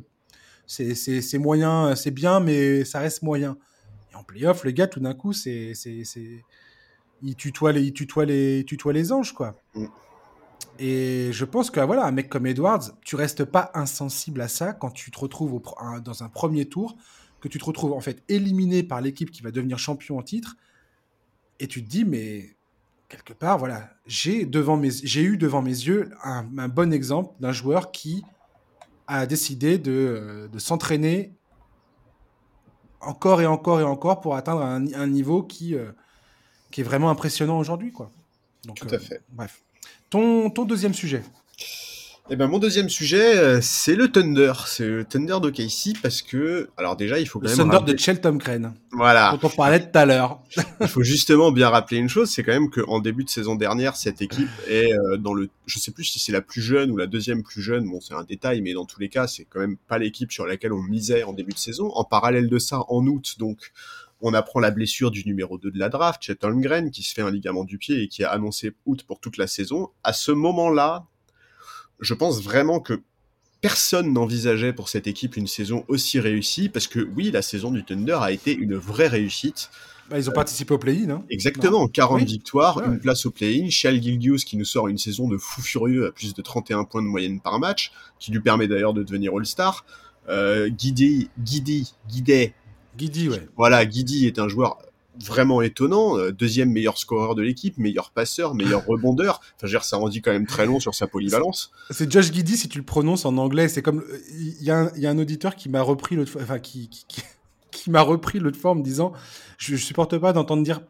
[0.67, 3.57] c'est- moyen, c'est bien, mais ça reste moyen.
[4.13, 6.45] Et en playoff, le gars, tout d'un coup, c'est c'est- c'est-
[7.23, 9.55] il tutoie les, il tutoie les, il tutoie les anges quoi.
[9.75, 9.87] Mm.
[10.79, 14.73] Et je pense que voilà, un mec comme Edwards, tu restes pas insensible à ça
[14.73, 16.97] quand tu te retrouves au pro- un- dans un premier tour,
[17.43, 20.57] que tu te retrouves en fait éliminé par l'équipe qui va devenir champion en titre,
[21.61, 22.57] et tu te dis mais
[23.09, 27.35] quelque part voilà, j'ai devant mes, j'ai eu devant mes yeux un, un bon exemple
[27.41, 28.25] d'un joueur qui
[29.09, 31.33] a décidé de, euh, de s'entraîner
[33.01, 35.91] encore et encore et encore pour atteindre un, un niveau qui, euh,
[36.71, 38.11] qui est vraiment impressionnant aujourd'hui quoi.
[38.65, 39.21] Donc, Tout à fait.
[39.31, 39.61] Bref.
[40.09, 41.25] Ton, ton deuxième sujet.
[42.35, 44.55] Eh ben, mon deuxième sujet, euh, c'est le Thunder.
[44.65, 47.93] C'est le Thunder d'OKC parce que, alors déjà, il faut quand Le même Thunder rappeler-
[47.93, 49.37] de Shelton Crane, Voilà.
[49.39, 50.41] dont on parlait tout à l'heure.
[50.81, 53.97] Il faut justement bien rappeler une chose, c'est quand même qu'en début de saison dernière,
[53.97, 56.97] cette équipe est euh, dans le, je sais plus si c'est la plus jeune ou
[56.97, 59.61] la deuxième plus jeune, bon c'est un détail, mais dans tous les cas, c'est quand
[59.61, 61.91] même pas l'équipe sur laquelle on misait en début de saison.
[61.95, 63.73] En parallèle de ça, en août, donc,
[64.23, 67.23] on apprend la blessure du numéro 2 de la draft, Chet Holmgren, qui se fait
[67.23, 69.91] un ligament du pied et qui a annoncé août pour toute la saison.
[70.03, 71.05] À ce moment-là,
[72.03, 73.01] je pense vraiment que
[73.63, 77.85] personne n'envisageait pour cette équipe une saison aussi réussie, parce que oui, la saison du
[77.85, 79.71] Thunder a été une vraie réussite.
[80.11, 81.09] Bah, ils ont participé au play-in.
[81.11, 81.25] Hein.
[81.31, 82.25] Exactement, 40 Oui.
[82.27, 82.99] victoires, Ouais, une ouais.
[82.99, 86.35] place au play-in, Shal Gilgius qui nous sort une saison de fou furieux à plus
[86.35, 89.87] de 31 points de moyenne par match, qui lui permet d'ailleurs de devenir All-Star.
[90.29, 92.55] Euh, Guidi, Guidi, Guidet,
[92.99, 93.49] Guidi, ouais.
[93.57, 94.79] voilà, Guidi est un joueur
[95.21, 99.41] vraiment étonnant, euh, deuxième meilleur scoreur de l'équipe, meilleur passeur, meilleur rebondeur.
[99.57, 101.71] Enfin, je ça en dit quand même très long sur sa polyvalence.
[101.91, 103.69] C'est Josh Guidi si tu le prononces en anglais.
[103.69, 104.05] C'est comme
[104.39, 106.59] il y, a un- il y a un auditeur qui m'a repris l'autre fois, enfin
[106.59, 109.13] qui, qui, m'a repris l'autre en me disant,
[109.59, 110.81] je, je supporte pas d'entendre dire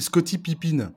[0.00, 0.92] Scotty Pippin.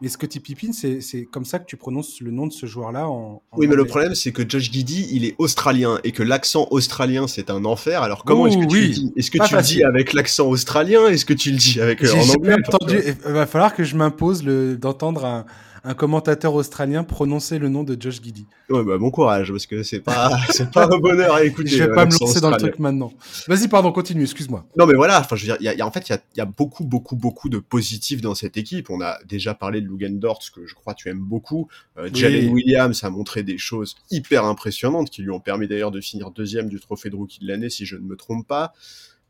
[0.00, 3.08] Mais Scotty Pippin, c'est c'est comme ça que tu prononces le nom de ce joueur-là
[3.08, 6.22] en, en Oui, mais le problème, c'est que Josh Giddy, il est australien et que
[6.22, 8.02] l'accent australien, c'est un enfer.
[8.02, 8.88] Alors, comment est-ce que tu oui.
[8.88, 9.12] le dis?
[9.16, 11.06] Est-ce que Pas tu le dis avec l'accent australien?
[11.08, 12.54] Est-ce que tu le dis avec euh, en anglais?
[12.66, 13.00] entendu.
[13.26, 15.46] Il va falloir que je m'impose d'entendre un,
[15.84, 18.46] un commentateur australien prononcer le nom de Josh Giddy.
[18.70, 21.70] Ouais, bah, bon courage, parce que c'est pas, c'est pas un bonheur à écouter.
[21.70, 23.12] Je vais euh, pas me lancer dans le truc maintenant.
[23.46, 24.66] Vas-y, pardon, continue, excuse-moi.
[24.76, 26.12] Non, mais voilà, enfin, je veux dire, il y a, y a- en fait, il
[26.12, 28.90] y a, il y a beaucoup, beaucoup, beaucoup de positifs dans cette équipe.
[28.90, 31.68] On a déjà parlé de Lugendort, ce que je crois tu aimes beaucoup.
[31.98, 32.20] Euh, Oui.
[32.20, 36.30] Jalen Williams a montré des choses hyper impressionnantes qui lui ont permis d'ailleurs de finir
[36.30, 38.72] deuxième du trophée de rookie de l'année, si je ne me trompe pas.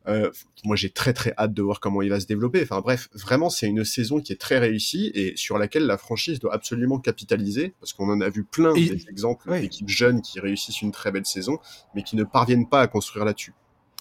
[0.09, 0.30] Euh,
[0.64, 2.62] moi, j'ai très très hâte de voir comment il va se développer.
[2.62, 6.38] Enfin bref, vraiment, c'est une saison qui est très réussie et sur laquelle la franchise
[6.40, 9.61] doit absolument capitaliser parce qu'on en a vu plein Et- des exemples ouais.
[9.61, 11.59] d'équipes jeunes qui réussissent une très belle saison,
[11.94, 13.52] mais qui ne parviennent pas à construire là-dessus.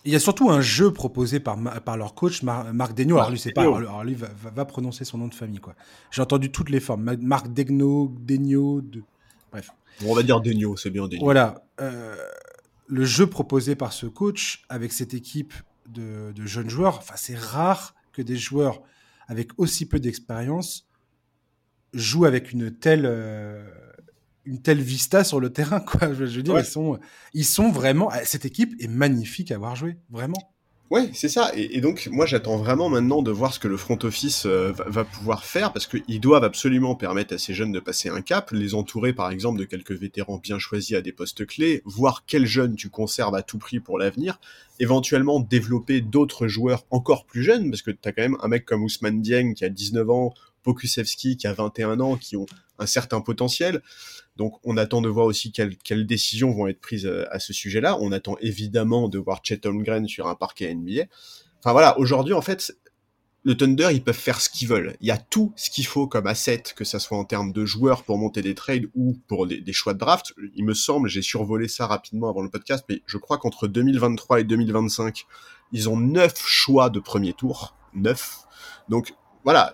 [0.05, 3.17] Il y a surtout un jeu proposé par, par leur coach, Mar- Marc Degnaud.
[3.17, 3.63] Alors lui, c'est pas.
[3.63, 5.75] Alors lui, va, prononcer son nom de famille, quoi.
[6.11, 7.03] J'ai entendu toutes les formes.
[7.03, 9.03] Ma- Marc Degnaud, Degnaud, de...
[9.51, 9.71] bref.
[10.01, 11.23] Bon, on va dire Denio, c'est bien Denio.
[11.23, 11.63] Voilà.
[11.81, 12.15] euh,
[12.85, 15.53] le jeu proposé par ce coach avec cette équipe
[15.87, 18.81] de, de jeunes joueurs, enfin, c'est rare que des joueurs
[19.27, 20.87] avec aussi peu d'expérience
[21.93, 23.65] jouent avec une telle, euh,
[24.45, 25.79] une telle vista sur le terrain.
[25.79, 26.13] Quoi.
[26.13, 26.61] Je, veux dire, Ouais.
[26.61, 26.99] ils, sont,
[27.33, 28.09] ils sont vraiment.
[28.23, 30.53] Cette équipe est magnifique à avoir joué, vraiment.
[30.89, 31.51] Ouais, c'est ça.
[31.53, 34.85] Et, donc, moi, j'attends vraiment maintenant de voir ce que le front office euh, va,
[34.87, 38.51] va pouvoir faire parce qu'ils doivent absolument permettre à ces jeunes de passer un cap,
[38.51, 42.45] les entourer, par exemple, de quelques vétérans bien choisis à des postes clés, voir quels
[42.45, 44.39] jeunes tu conserves à tout prix pour l'avenir,
[44.79, 48.63] éventuellement développer d'autres joueurs encore plus jeunes parce que tu as quand même un mec
[48.63, 50.33] comme Ousmane Dieng qui a 19 ans,
[50.67, 52.45] Pokusevski qui a 21 ans, qui ont
[52.77, 53.81] un certain potentiel.
[54.35, 57.97] Donc on attend de voir aussi quelles, décisions vont être prises euh, à ce sujet-là.
[58.01, 59.61] On attend évidemment de voir Chet
[60.07, 61.03] sur un parquet NBA.
[61.59, 62.75] Enfin voilà, aujourd'hui en fait,
[63.43, 64.97] le Thunder, ils peuvent faire ce qu'ils veulent.
[64.99, 67.63] Il y a tout ce qu'il faut comme asset, que ça soit en termes de
[67.63, 70.33] joueurs pour monter des trades ou pour des, des choix de draft.
[70.55, 74.41] Il me semble, j'ai survolé ça rapidement avant le podcast, mais je crois qu'entre 2023
[74.41, 75.25] et 2025,
[75.71, 77.73] ils ont neuf choix de premier tour.
[77.93, 78.39] Neuf.
[78.89, 79.13] Donc
[79.45, 79.71] voilà,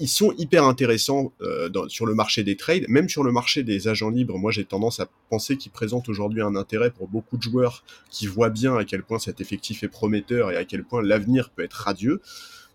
[0.00, 3.62] ils sont hyper intéressants euh, dans- sur le marché des trades, même sur le marché
[3.62, 4.38] des agents libres.
[4.38, 8.26] Moi, j'ai tendance à penser qu'ils présentent aujourd'hui un intérêt pour beaucoup de joueurs qui
[8.26, 11.62] voient bien à quel point cet effectif est prometteur et à quel point l'avenir peut
[11.62, 12.20] être radieux.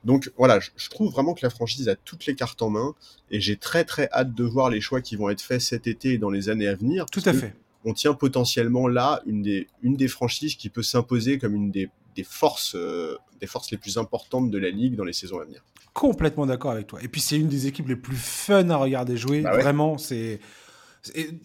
[0.04, 2.94] Donc voilà, je, je trouve vraiment que la franchise a toutes les cartes en main
[3.32, 6.14] et j'ai très très hâte de voir les choix qui vont être faits cet été
[6.14, 7.08] et dans les années à venir.
[7.08, 7.56] Tout à fait.
[7.86, 11.90] On tient potentiellement là une des, une des franchises qui peut s'imposer comme une des,
[12.16, 15.44] des forces, euh, des forces les plus importantes de la ligue dans les saisons à
[15.46, 15.64] venir.
[15.96, 17.02] Complètement d'accord avec toi.
[17.02, 19.42] Et puis c'est une des équipes les plus fun à regarder jouer.
[19.42, 19.62] Bah ouais.
[19.62, 20.42] Vraiment, c'est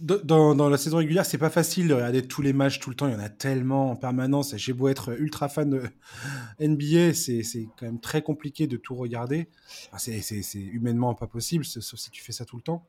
[0.01, 2.97] dans, dans la saison régulière, c'est pas facile de regarder tous les matchs tout le
[2.97, 3.07] temps.
[3.07, 4.57] Il y en a tellement en permanence.
[4.57, 5.83] J'ai beau être ultra fan de
[6.61, 7.43] NBA, c'est
[7.79, 9.49] quand même très compliqué de tout regarder.
[9.93, 12.89] Enfin, c'est- humainement pas possible, sauf si tu fais ça tout le temps.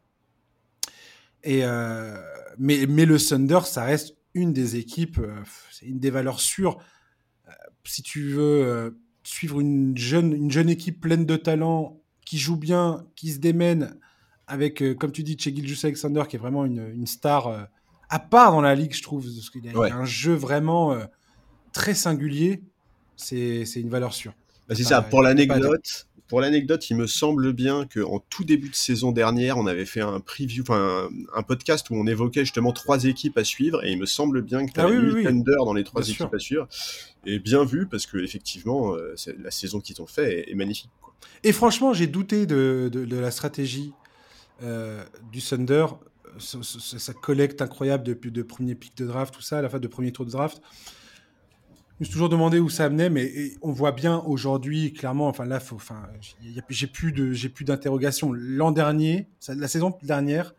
[1.43, 2.18] Et euh,
[2.57, 5.36] mais, mais le Thunder, ça reste une des équipes, euh,
[5.72, 6.80] c'est une des valeurs sûres.
[7.47, 7.51] Euh,
[7.84, 13.05] si tu veux suivre une jeune, une jeune équipe pleine de talent, qui joue bien,
[13.15, 13.97] qui se démène,
[14.47, 17.63] avec, euh, comme tu dis, Che Gilgeous Alexander, qui est vraiment une, une star euh,
[18.09, 19.91] à part dans la ligue, je trouve, parce qu'il a, il y a Ouais.
[19.91, 21.03] un jeu vraiment euh,
[21.74, 22.61] très singulier.
[23.15, 24.34] C'est une valeur sûre.
[24.67, 25.01] Bah, c'est ça.
[25.01, 29.67] Pour l'anecdote, pour l'anecdote, il me semble bien qu'en tout début de saison dernière, on
[29.67, 33.43] avait fait un preview, enfin un, un podcast où on évoquait justement trois équipes à
[33.43, 35.24] suivre, et il me semble bien que tu Ah avais oui, mis oui, oui.
[35.24, 36.34] Thunder dans les trois Bien équipes sûr.
[36.34, 36.67] à suivre.
[37.26, 40.89] Et bien vu, parce que effectivement, euh, la saison qu'ils ont fait est, magnifique.
[41.43, 43.93] Et franchement, j'ai douté de, de- la stratégie
[44.63, 45.86] euh, du Thunder,
[46.39, 49.88] sa collecte incroyable de, de premier pick de draft, tout ça, à la fin de
[49.88, 50.61] premier tour de draft.
[51.99, 55.45] Je me suis toujours demandé où ça amenait, mais on voit bien aujourd'hui, clairement, enfin
[55.45, 56.07] là, enfin,
[56.69, 58.34] j'ai plus de, j'ai plus d'interrogation.
[58.34, 60.55] L'an dernier, la saison dernière,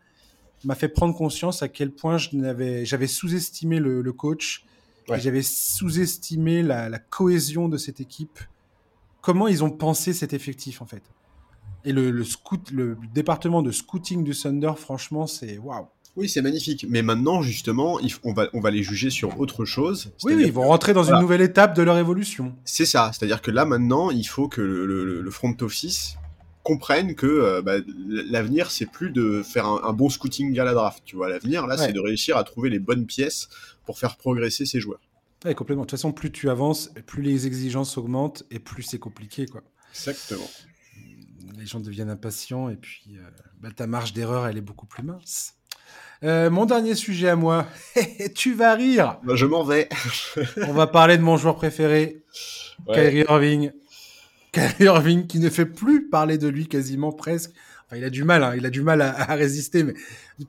[0.63, 4.65] m'a fait prendre conscience à quel point je n'avais, j'avais sous-estimé le coach,
[5.09, 5.19] Ouais.
[5.19, 8.39] j'avais sous-estimé la, la cohésion de cette équipe.
[9.21, 11.03] Comment ils ont pensé cet effectif en fait?
[11.85, 15.87] Et le, le scout, le département de scouting du Thunder, franchement, c'est waouh.
[16.15, 16.85] Oui, c'est magnifique.
[16.87, 20.11] Mais maintenant, justement, on, va, on va les juger sur autre chose.
[20.23, 21.17] Oui, oui, ils vont rentrer dans Voilà.
[21.17, 22.55] une nouvelle étape de leur évolution.
[22.65, 26.15] C'est ça, c'est-à-dire que là maintenant, il faut que le, le- le front office
[26.63, 27.75] comprenne que euh, bah,
[28.07, 31.03] l'avenir, c'est plus de faire un, un bon scouting à la draft.
[31.05, 31.85] Tu vois, l'avenir là, Ouais.
[31.87, 33.49] c'est de réussir à trouver les bonnes pièces
[33.85, 35.01] pour faire progresser ses joueurs.
[35.45, 35.83] Ouais, complètement.
[35.83, 39.61] De toute façon, plus tu avances, plus les exigences augmentent et plus c'est compliqué, quoi.
[39.93, 40.49] Exactement.
[41.59, 43.21] Les gens deviennent impatients et puis euh,
[43.61, 45.55] bah, ta marge d'erreur, elle est beaucoup plus mince.
[46.23, 47.67] Euh, mon dernier sujet à moi,
[48.35, 49.19] tu vas rire.
[49.25, 49.89] Bah, je m'en vais.
[50.67, 52.23] On va parler de mon joueur préféré,
[52.87, 52.95] Ouais.
[52.95, 53.71] Kyrie Irving.
[54.53, 57.51] Kyrie Irving qui ne fait plus parler de lui quasiment presque.
[57.85, 59.95] Enfin, il a du mal, hein, il a du mal à, résister, mais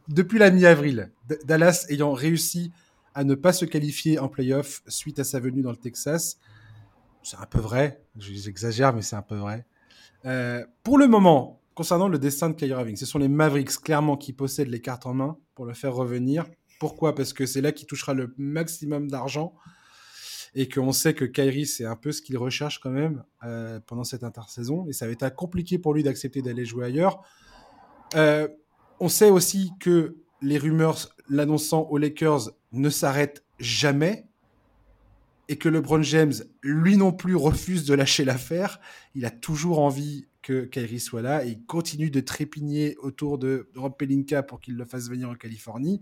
[0.09, 1.11] depuis la mi-avril,
[1.47, 2.71] Dallas ayant réussi
[3.15, 6.39] à ne pas se qualifier en playoff suite à sa venue dans le Texas,
[7.23, 9.65] c'est un peu vrai, j'exagère, mais c'est un peu vrai.
[10.27, 14.17] Euh, pour le moment, concernant le destin de Kyrie Irving, ce sont les Mavericks clairement
[14.17, 16.45] qui possèdent les cartes en main pour le faire revenir.
[16.79, 17.15] Pourquoi?
[17.15, 19.55] Parce que c'est là qu'il touchera le maximum d'argent
[20.55, 24.05] et qu'on sait que Kyrie, c'est un peu ce qu'il recherche quand même euh, pendant
[24.05, 24.87] cette intersaison.
[24.89, 27.23] Et ça va être compliqué pour lui d'accepter d'aller jouer ailleurs.
[28.15, 28.49] Euh,
[29.01, 34.27] on sait aussi que les rumeurs l'annonçant aux Lakers ne s'arrêtent jamais
[35.49, 36.33] et que LeBron James,
[36.63, 38.81] lui non plus, refuse de lâcher l'affaire.
[39.15, 43.69] Il a toujours envie que Kyrie soit là et il continue de trépigner autour de
[43.75, 46.01] Rob Pelinka pour qu'il le fasse venir en Californie.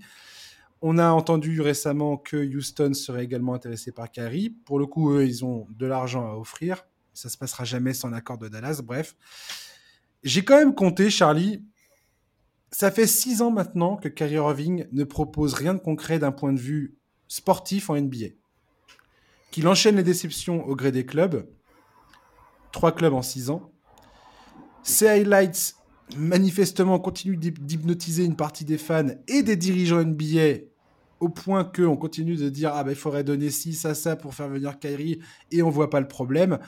[0.85, 4.51] On a entendu récemment que Houston serait également intéressé par Kyrie.
[4.51, 6.85] Pour le coup, eux, ils ont de l'argent à offrir.
[7.15, 8.81] Ça se passera jamais sans l'accord de Dallas.
[8.83, 9.15] Bref,
[10.25, 11.63] j'ai quand même compté, Charlie.
[12.73, 16.53] Ça fait six ans maintenant que Kyrie Irving ne propose rien de concret d'un point
[16.53, 16.97] de vue
[17.29, 18.29] sportif en NBA.
[19.53, 21.49] Qu'il enchaîne les déceptions au gré des clubs.
[22.73, 23.71] Trois clubs en six ans.
[24.83, 25.77] Ces highlights,
[26.17, 30.72] manifestement, continuent d'hyp- d'hypnotiser une partie des fans et des dirigeants NBA
[31.23, 34.35] au point qu'on continue de dire ah ben il faudrait donner ci, ça, ça pour
[34.35, 35.21] faire venir Kyrie
[35.53, 36.59] et on voit pas le problème.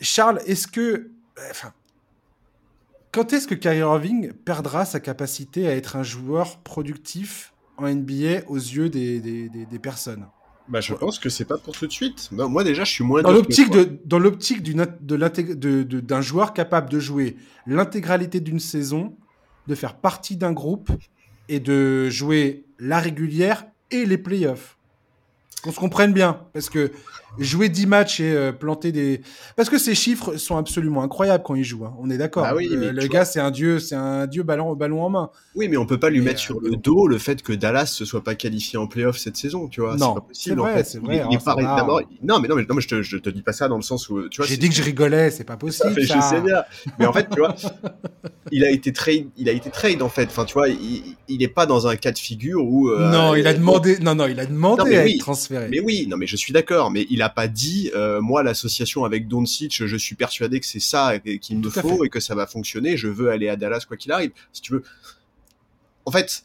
[0.00, 1.10] Charles, est-ce que
[1.50, 1.72] enfin,
[3.12, 8.46] quand est-ce que Kyrie Irving perdra sa capacité à être un joueur productif en NBA
[8.48, 10.26] aux yeux des, des, des- des personnes?
[10.66, 12.30] Bah, je pense que c'est pas pour tout de suite.
[12.32, 16.54] Bah, moi déjà, je suis moins Dans l'optique de, dans l'optique d'une de- d'un joueur
[16.54, 17.36] capable de jouer
[17.66, 19.14] l'intégralité d'une saison,
[19.66, 20.90] de faire partie d'un groupe
[21.48, 24.76] et de jouer la régulière et les playoffs.
[25.62, 26.90] Qu'on se comprenne bien, parce que
[27.38, 29.20] jouer 10 matchs et euh, planter des...
[29.56, 31.94] Parce que ces chiffres sont absolument incroyables quand il joue, hein.
[32.00, 32.42] on est d'accord.
[32.44, 35.10] Bah oui, le mais le gars, c'est un dieu, c'est un dieu ballon, ballon en
[35.10, 35.30] main.
[35.54, 37.52] Oui, mais on peut pas lui Mais, mettre euh, sur le dos le fait que
[37.52, 39.96] Dallas se soit pas qualifié en playoff cette saison, tu vois.
[39.96, 40.54] Non, c'est pas possible.
[40.56, 40.84] c'est en vrai, fait.
[40.84, 41.76] c'est Il vrai, est- il est pas ça va.
[41.76, 43.76] d'abord- Non, mais non, mais non, mais je te, je te dis pas ça dans
[43.76, 44.46] le sens où tu vois.
[44.46, 45.94] J'ai dit que je rigolais, c'est pas possible.
[45.94, 46.20] fait- je ça.
[46.22, 46.62] sais bien.
[46.98, 47.54] Mais en fait, tu vois,
[48.52, 50.24] il a été trade, il a été trade en fait.
[50.26, 52.90] Enfin, tu vois, il, il est pas dans un cas de figure où.
[52.90, 53.98] euh, non, il a demandé.
[54.00, 55.12] Non, non, il a demandé Non, à oui.
[55.14, 55.68] être transféré.
[55.70, 56.90] Mais oui, non, mais je suis d'accord.
[56.90, 60.80] Mais il a pas dit, euh, moi, l'association avec Doncic, je suis persuadé que c'est
[60.80, 62.96] ça qu'il me faut et que ça va fonctionner.
[62.96, 64.32] Je veux aller à Dallas quoi qu'il arrive.
[64.52, 64.82] Si tu veux.
[66.06, 66.44] En fait,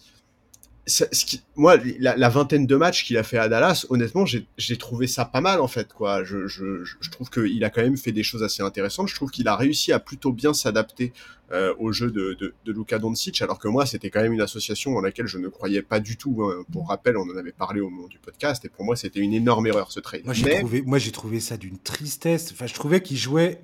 [1.56, 5.42] moi, la, vingtaine de matchs qu'il a fait à Dallas, honnêtement, j'ai trouvé ça pas
[5.42, 5.94] mal en fait.
[5.94, 6.24] Quoi.
[6.24, 9.08] Je, je, je trouve qu'il a quand même fait des choses assez intéressantes.
[9.08, 11.14] Je trouve qu'il a réussi à plutôt bien s'adapter
[11.52, 14.42] euh, au jeu de, de, de Luka Doncic, alors que moi, c'était quand même une
[14.42, 16.44] association dans laquelle je ne croyais pas du tout.
[16.44, 16.64] Hein.
[16.72, 19.34] Pour rappel, on en avait parlé au moment du podcast, et pour moi, c'était une
[19.34, 20.22] énorme erreur ce trade.
[20.26, 22.52] Moi, j'ai trouvé, moi, j'ai trouvé ça d'une tristesse.
[22.52, 23.62] Enfin, je trouvais qu'il jouait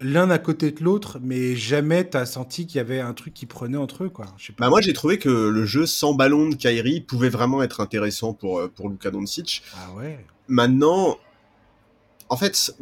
[0.00, 3.46] l'un à côté de l'autre, mais jamais t'as senti qu'il y avait un truc qui
[3.46, 4.26] prenait entre eux, quoi.
[4.58, 8.32] Bah moi j'ai trouvé que le jeu sans ballon de Kyrie pouvait vraiment être intéressant
[8.32, 9.62] pour euh, pour Luka Doncic.
[9.74, 10.24] Ah ouais.
[10.48, 11.18] Maintenant,
[12.28, 12.74] en fait,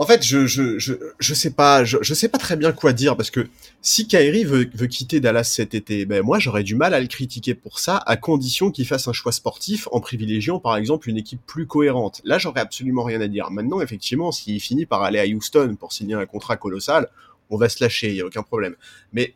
[0.00, 3.18] en fait, je, je, je, sais pas, je, je, sais pas très bien quoi dire
[3.18, 3.46] parce que
[3.82, 7.06] si Kyrie veut, veut quitter Dallas cet été, ben moi j'aurais du mal à le
[7.06, 11.18] critiquer pour ça, à condition qu'il fasse un choix sportif en privilégiant par exemple une
[11.18, 12.22] équipe plus cohérente.
[12.24, 13.50] Là, j'aurais absolument rien à dire.
[13.50, 17.10] Maintenant, effectivement, s'il finit par aller à Houston pour signer un contrat colossal,
[17.50, 18.76] on va se lâcher, il y a aucun problème.
[19.12, 19.34] Mais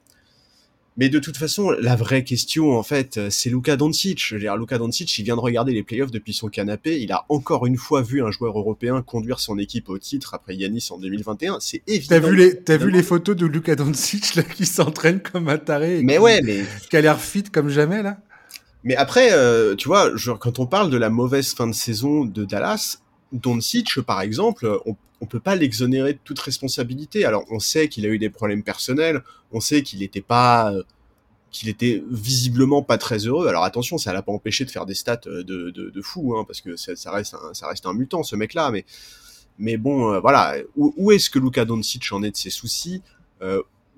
[0.96, 4.24] mais de toute façon, la vraie question, en fait, c'est Luka Doncic.
[4.24, 7.00] Je veux dire, Luka Doncic, il vient de regarder les playoffs depuis son canapé.
[7.00, 10.54] Il a encore une fois vu un joueur européen conduire son équipe au titre après
[10.54, 11.58] Yanis en 2021.
[11.60, 12.20] C'est évident.
[12.20, 15.58] T'as vu les, t'as vu les photos de Luka Doncic, là, qui s'entraîne comme un
[15.58, 16.00] taré.
[16.04, 16.64] Mais ouais, mais.
[16.88, 18.18] Qui a l'air fit comme jamais, là?
[18.84, 22.24] Mais après, euh, tu vois, genre, quand on parle de la mauvaise fin de saison
[22.24, 22.98] de Dallas,
[23.34, 27.24] Doncic, par exemple, on, on peut pas l'exonérer de toute responsabilité.
[27.24, 29.22] Alors, on sait qu'il a eu des problèmes personnels,
[29.52, 30.82] on sait qu'il n'était pas, euh,
[31.50, 33.48] qu'il était visiblement pas très heureux.
[33.48, 36.44] Alors attention, ça l'a pas empêché de faire des stats euh, de, de, fou, hein,
[36.46, 38.70] parce que ça, reste un, ça reste un mutant, ce mec-là.
[38.70, 38.84] Mais,
[39.58, 40.56] mais bon, euh, voilà.
[40.76, 43.02] Où, est-ce que Luka Doncic en est de ses soucis?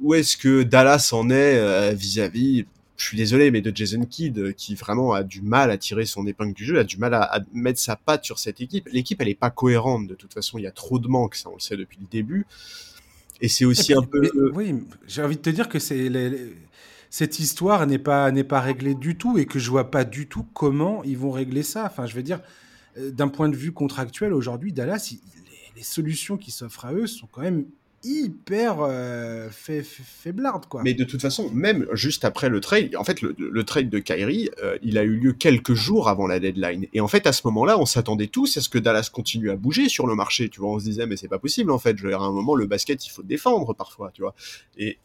[0.03, 2.67] Où est-ce que Dallas en est vis-à-vis
[2.97, 6.07] je suis désolé, mais de Jason Kidd, euh, qui vraiment a du mal à tirer
[6.07, 8.89] son épingle du jeu, a du mal à, mettre sa patte sur cette équipe.
[8.93, 10.59] L'équipe, elle est pas cohérente de toute façon.
[10.59, 12.47] Il y a trop de manques, ça on le sait depuis le début.
[13.41, 14.31] Et c'est aussi un peu.
[14.55, 14.75] oui,
[15.07, 16.11] j'ai envie de te dire que c'est
[17.11, 20.27] cette histoire n'est pas n'est pas réglée du tout et que je vois pas du
[20.27, 21.85] tout comment ils vont régler ça.
[21.87, 22.41] Enfin, je veux dire,
[22.99, 25.15] euh, d'un point de vue contractuel aujourd'hui, Dallas,
[25.77, 27.67] les solutions qui s'offrent à eux sont quand même
[28.07, 30.83] hyper euh, faiblarde quoi.
[30.83, 34.51] Mais de toute façon, même juste après le trade, en fait le, trade de Kyrie,
[34.63, 36.87] euh, il a eu lieu quelques jours avant la deadline.
[36.93, 39.57] Et en fait à ce moment-là, on s'attendait tous à ce que Dallas continue à
[39.57, 40.49] bouger sur le marché.
[40.49, 41.97] Tu vois, on se disait mais c'est pas possible en fait.
[41.97, 44.35] Je veux dire, à un moment le basket il faut défendre parfois, tu vois.
[44.77, 44.99] Et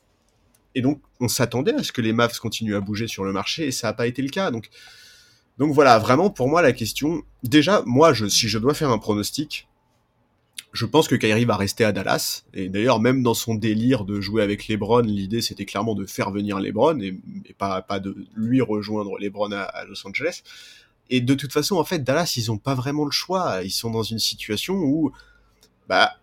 [0.76, 3.68] et donc on s'attendait à ce que les Mavs continuent à bouger sur le marché
[3.68, 4.52] et ça n'a pas été le cas.
[4.52, 4.70] Donc
[5.58, 7.24] donc voilà, vraiment pour moi la question.
[7.44, 9.68] Déjà, moi je si je dois faire un pronostic
[10.74, 12.44] je pense que Kyrie va rester à Dallas.
[12.54, 16.32] Et d'ailleurs, même dans son délire de jouer avec LeBron, l'idée c'était clairement de faire
[16.32, 17.18] venir LeBron et,
[17.58, 20.44] pas, pas de lui rejoindre LeBron à, Los Angeles.
[21.10, 23.64] Et de toute façon, en fait, Dallas, ils ont pas vraiment le choix.
[23.64, 25.12] Ils sont dans une situation où,
[25.90, 26.14] bah,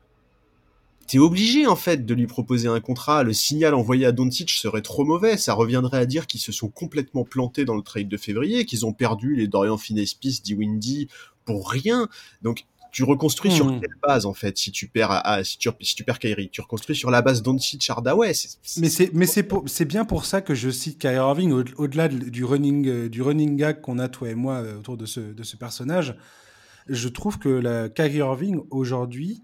[1.07, 3.23] t'es obligé en fait de lui proposer un contrat.
[3.23, 5.37] Le signal envoyé à Doncic serait trop mauvais.
[5.37, 8.87] Ça reviendrait à dire qu'ils se sont complètement plantés dans le trade de février, qu'ils
[8.87, 11.09] ont perdu les Dorian Finney-Smith, Windy
[11.45, 12.09] pour rien.
[12.41, 13.81] Donc tu reconstruis sur hmm.
[13.81, 16.51] quelle base en fait si tu perds à, si tu si tu perds Kyrie?
[16.51, 18.33] Tu reconstruis sur la base d'Onsi Chardaway
[18.79, 21.53] mais c'est mais c'est c'est bien pour ça que je cite Kyrie Irving.
[21.77, 25.07] Au-delà du running euh, du running gag qu'on a toi et moi euh, autour de
[25.07, 26.17] ce de ce personnage
[26.89, 29.43] je trouve que la Kyrie Irving aujourd'hui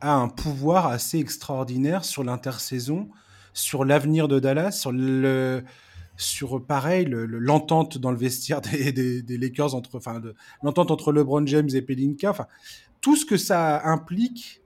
[0.00, 3.08] a un pouvoir assez extraordinaire sur l'intersaison
[3.54, 5.64] sur l'avenir de Dallas sur le
[6.16, 8.92] sur pareil l'entente dans le vestiaire des,
[9.22, 10.20] des, Lakers entre enfin
[10.62, 12.30] l'entente entre LeBron James et Pelinka.
[12.30, 12.46] Enfin
[13.00, 14.62] tout ce que ça implique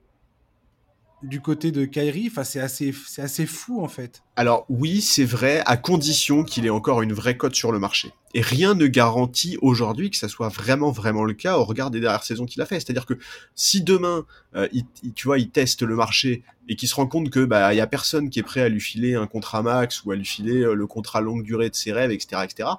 [1.23, 4.23] du côté de Kyrie, enfin c'est assez, assez fou en fait.
[4.35, 8.11] Alors oui, c'est vrai, à condition qu'il ait encore une vraie cote sur le marché.
[8.33, 11.99] Et rien ne garantit aujourd'hui que ça soit vraiment vraiment le cas au regard des
[11.99, 12.79] dernières saisons qu'il a fait.
[12.79, 13.13] C'est-à-dire que
[13.55, 14.67] si demain, euh,
[15.15, 17.81] tu vois, il teste le marché et qu'il se rend compte que bah il y
[17.81, 20.61] a personne qui est prêt à lui filer un contrat max ou à lui filer
[20.61, 22.69] euh, le contrat longue durée de ses rêves, etc., etc.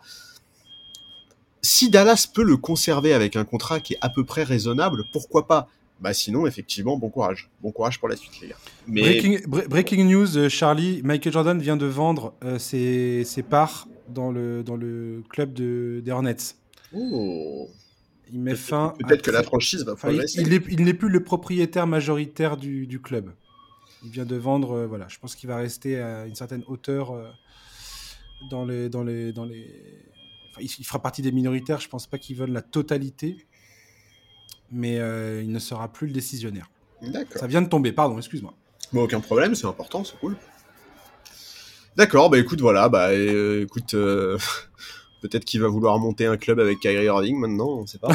[1.64, 5.46] Si Dallas peut le conserver avec un contrat qui est à peu près raisonnable, pourquoi
[5.46, 5.68] pas
[6.02, 7.48] bah sinon, effectivement, bon courage.
[7.60, 8.56] Bon courage pour la suite, les gars.
[8.88, 9.40] Mais...
[9.46, 14.74] Breaking, news, euh, Charlie, Michael Jordan vient de vendre euh, ses, parts dans le, dans
[14.74, 16.56] le club de, des Hornets.
[16.92, 17.70] Oh.
[18.32, 18.94] Il met fin.
[18.98, 20.42] Peut-être que la franchise va progresser.
[20.42, 23.32] Il n'est plus le propriétaire majoritaire du, du, club.
[24.04, 24.72] Il vient de vendre.
[24.72, 27.12] Euh, voilà, je pense qu'il va rester à une certaine hauteur
[28.50, 29.68] dans les, dans les, dans les.
[30.50, 31.78] Enfin, il, il, fera partie des minoritaires.
[31.78, 33.36] Je pense pas qu'ils veulent la totalité
[34.72, 36.70] mais euh, il ne sera plus le décisionnaire.
[37.34, 38.54] Ça vient de tomber, pardon, excuse-moi.
[38.92, 40.36] Bon, aucun problème, c'est important, c'est cool.
[41.96, 44.38] D'accord, bah écoute, voilà, bah euh, écoute, euh,
[45.22, 48.10] Peut-être qu'il va vouloir monter un club avec Kyrie Irving maintenant, on ne sait pas.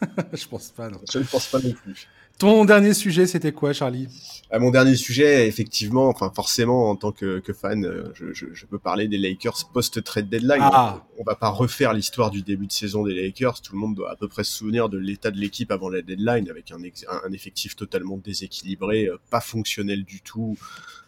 [0.34, 1.00] je pense pas, non.
[1.10, 2.06] Je ne pense pas non plus.
[2.38, 4.08] Ton dernier sujet, c'était quoi, Charlie?
[4.50, 8.46] À Mon dernier sujet, effectivement, enfin forcément, en tant que, que fan, euh, je, je,
[8.52, 10.60] je, peux parler des Lakers post-trade deadline.
[10.60, 11.06] Ah.
[11.18, 13.62] On va pas refaire l'histoire du début de saison des Lakers.
[13.62, 16.02] Tout le monde doit à peu près se souvenir de l'état de l'équipe avant la
[16.02, 16.78] deadline, avec un,
[17.24, 20.58] un effectif totalement déséquilibré, euh, pas fonctionnel du tout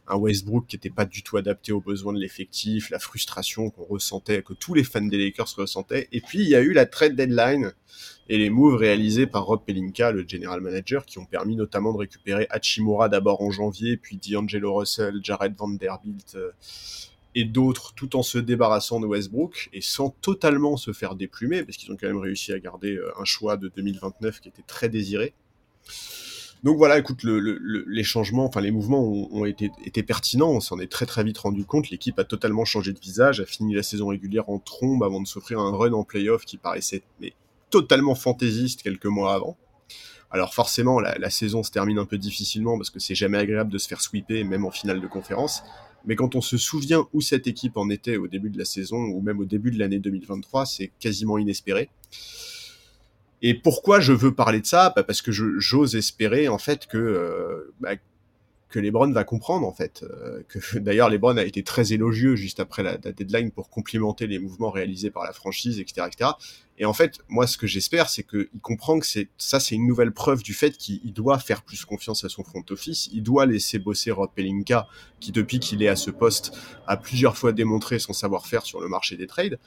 [0.06, 3.84] un Westbrook qui n'était pas du tout adapté aux besoins de l'effectif, la frustration qu'on
[3.84, 6.08] ressentait, que tous les fans des Lakers ressentaient.
[6.12, 7.72] Et puis il y a eu la trade deadline
[8.28, 11.98] et les moves réalisés par Rob Pelinka, le general manager, qui ont permis notamment de
[11.98, 16.50] récupérer Hachimura d'abord en janvier, puis D'Angelo Russell, Jared Vanderbilt euh,
[17.34, 21.76] et d'autres, tout en se débarrassant de Westbrook et sans totalement se faire déplumer, parce
[21.76, 24.88] qu'ils ont quand même réussi à garder euh, un choix de 2029 qui était très
[24.88, 25.34] désiré.
[26.62, 29.70] Donc voilà, écoute, le, le, les changements, enfin les mouvements ont, été,
[30.02, 33.38] pertinents, on s'en est très très vite rendu compte, l'équipe a totalement changé de visage,
[33.40, 36.56] a fini la saison régulière en trombe avant de s'offrir un run en playoff qui
[36.56, 37.02] paraissait
[37.74, 39.56] totalement fantaisiste quelques mois avant.
[40.30, 43.78] Alors forcément, la, saison se termine un peu difficilement parce que c'est jamais agréable de
[43.78, 45.64] se faire sweeper, même en finale de conférence.
[46.04, 48.98] Mais quand on se souvient où cette équipe en était au début de la saison,
[48.98, 51.88] ou même au début de l'année 2023, c'est quasiment inespéré.
[53.42, 54.92] Et pourquoi je veux parler de ça?
[54.94, 57.96] Bah Parce que j'ose espérer en fait que euh, bah,
[58.74, 60.02] que LeBron va comprendre en fait.
[60.02, 64.40] Euh, que d'ailleurs LeBron a été très élogieux juste après la, deadline pour complimenter les
[64.40, 66.30] mouvements réalisés par la franchise, etc., etc.
[66.76, 69.86] Et en fait, moi, ce que j'espère, c'est qu'il comprend que c'est ça, c'est une
[69.86, 73.08] nouvelle preuve du fait qu'il doit faire plus confiance à son front office.
[73.12, 74.88] Il doit laisser bosser Rob Pelinka,
[75.20, 76.50] qui depuis qu'il est à ce poste
[76.88, 79.60] a plusieurs fois démontré son savoir-faire sur le marché des trades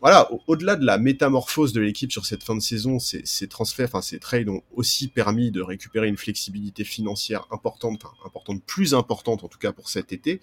[0.00, 4.02] voilà, au-delà de la métamorphose de l'équipe sur cette fin de saison, ces, transferts, enfin
[4.02, 9.44] ces trades ont aussi permis de récupérer une flexibilité financière importante, enfin importante, plus importante
[9.44, 10.40] en tout cas pour cet été.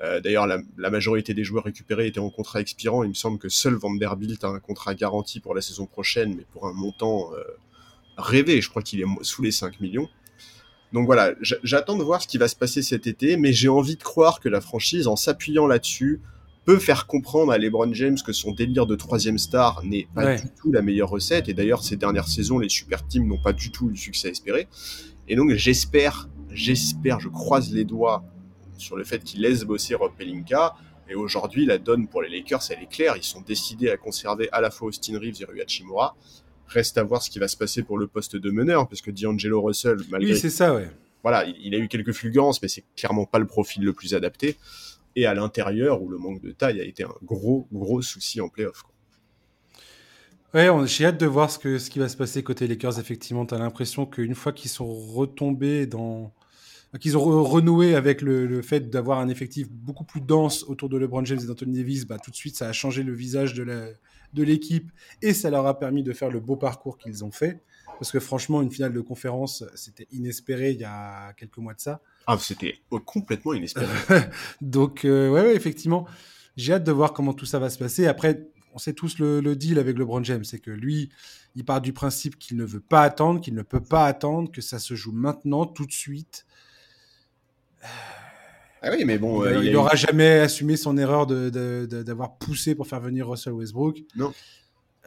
[0.00, 3.04] Euh, D'ailleurs, la, la, majorité des joueurs récupérés étaient en contrat expirant.
[3.04, 6.46] Il me semble que seul Vanderbilt a un contrat garanti pour la saison prochaine, mais
[6.50, 7.42] pour un montant euh,
[8.16, 8.62] rêvé.
[8.62, 10.08] Je crois qu'il est sous les 5 millions.
[10.92, 13.96] Donc voilà, j'attends de voir ce qui va se passer cet été, mais j'ai envie
[13.96, 16.20] de croire que la franchise, en s'appuyant là-dessus,
[16.64, 20.40] peut faire comprendre à LeBron James que son délire de troisième star n'est pas ouais.
[20.40, 21.48] du tout la meilleure recette.
[21.48, 24.28] Et d'ailleurs, ces dernières saisons, les super teams n'ont pas du tout eu le succès
[24.28, 24.68] espéré.
[25.28, 28.24] Et donc, j'espère, j'espère, je croise les doigts
[28.78, 30.74] sur le fait qu'il laisse bosser Rob Pelinka.
[31.08, 33.16] Et aujourd'hui, la donne pour les Lakers, elle est claire.
[33.16, 36.16] Ils sont décidés à conserver à la fois Austin Reeves et Rui Hachimura.
[36.68, 39.10] Reste à voir ce qui va se passer pour le poste de meneur, parce que
[39.10, 40.32] D'Angelo Russell, malgré...
[40.32, 40.88] Oui, c'est ça, ouais.
[41.22, 44.56] Voilà, il a eu quelques fulgurances, mais c'est clairement pas le profil le plus adapté
[45.16, 48.48] et à l'intérieur où le manque de taille a été un gros gros souci en
[48.48, 48.84] playoff.
[50.54, 52.98] Ouais, j'ai hâte de voir ce, que, ce qui va se passer côté Lakers.
[52.98, 56.34] Effectivement, tu as l'impression qu'une fois qu'ils sont retombés dans.
[57.00, 60.90] qu'ils ont re renoué avec le, le fait d'avoir un effectif beaucoup plus dense autour
[60.90, 63.54] de LeBron James et d'Anthony Davis, bah, tout de suite, ça a changé le visage
[63.54, 67.32] de l'équipe de et ça leur a permis de faire le beau parcours qu'ils ont
[67.32, 67.62] fait.
[68.02, 71.78] Parce que franchement, une finale de conférence, c'était inespéré il y a quelques mois de
[71.78, 72.00] ça.
[72.26, 73.86] Ah, c'était complètement inespéré.
[74.60, 76.08] Donc, euh, ouais, ouais, effectivement,
[76.56, 78.08] j'ai hâte de voir comment tout ça va se passer.
[78.08, 81.10] Après, on sait tous le, le deal avec LeBron James, c'est que lui,
[81.54, 84.62] il part du principe qu'il ne veut pas attendre, qu'il ne peut pas attendre, que
[84.62, 86.44] ça se joue maintenant, tout de suite.
[88.82, 89.96] Ah oui, mais bon, il n'aura eu...
[89.96, 94.00] jamais assumé son erreur d'avoir de, de, poussé pour faire venir Russell Westbrook.
[94.16, 94.32] Non.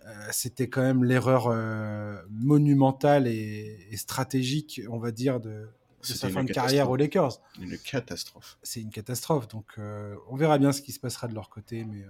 [0.06, 5.68] Euh, C'était quand même l'erreur euh, monumentale et, et, stratégique, on va dire, de, de
[6.02, 7.42] sa fin de carrière aux Lakers.
[7.60, 8.58] Une catastrophe.
[8.62, 9.48] C'est une catastrophe.
[9.48, 11.86] Donc, euh, on verra bien ce qui se passera de leur côté.
[11.86, 12.06] Mais,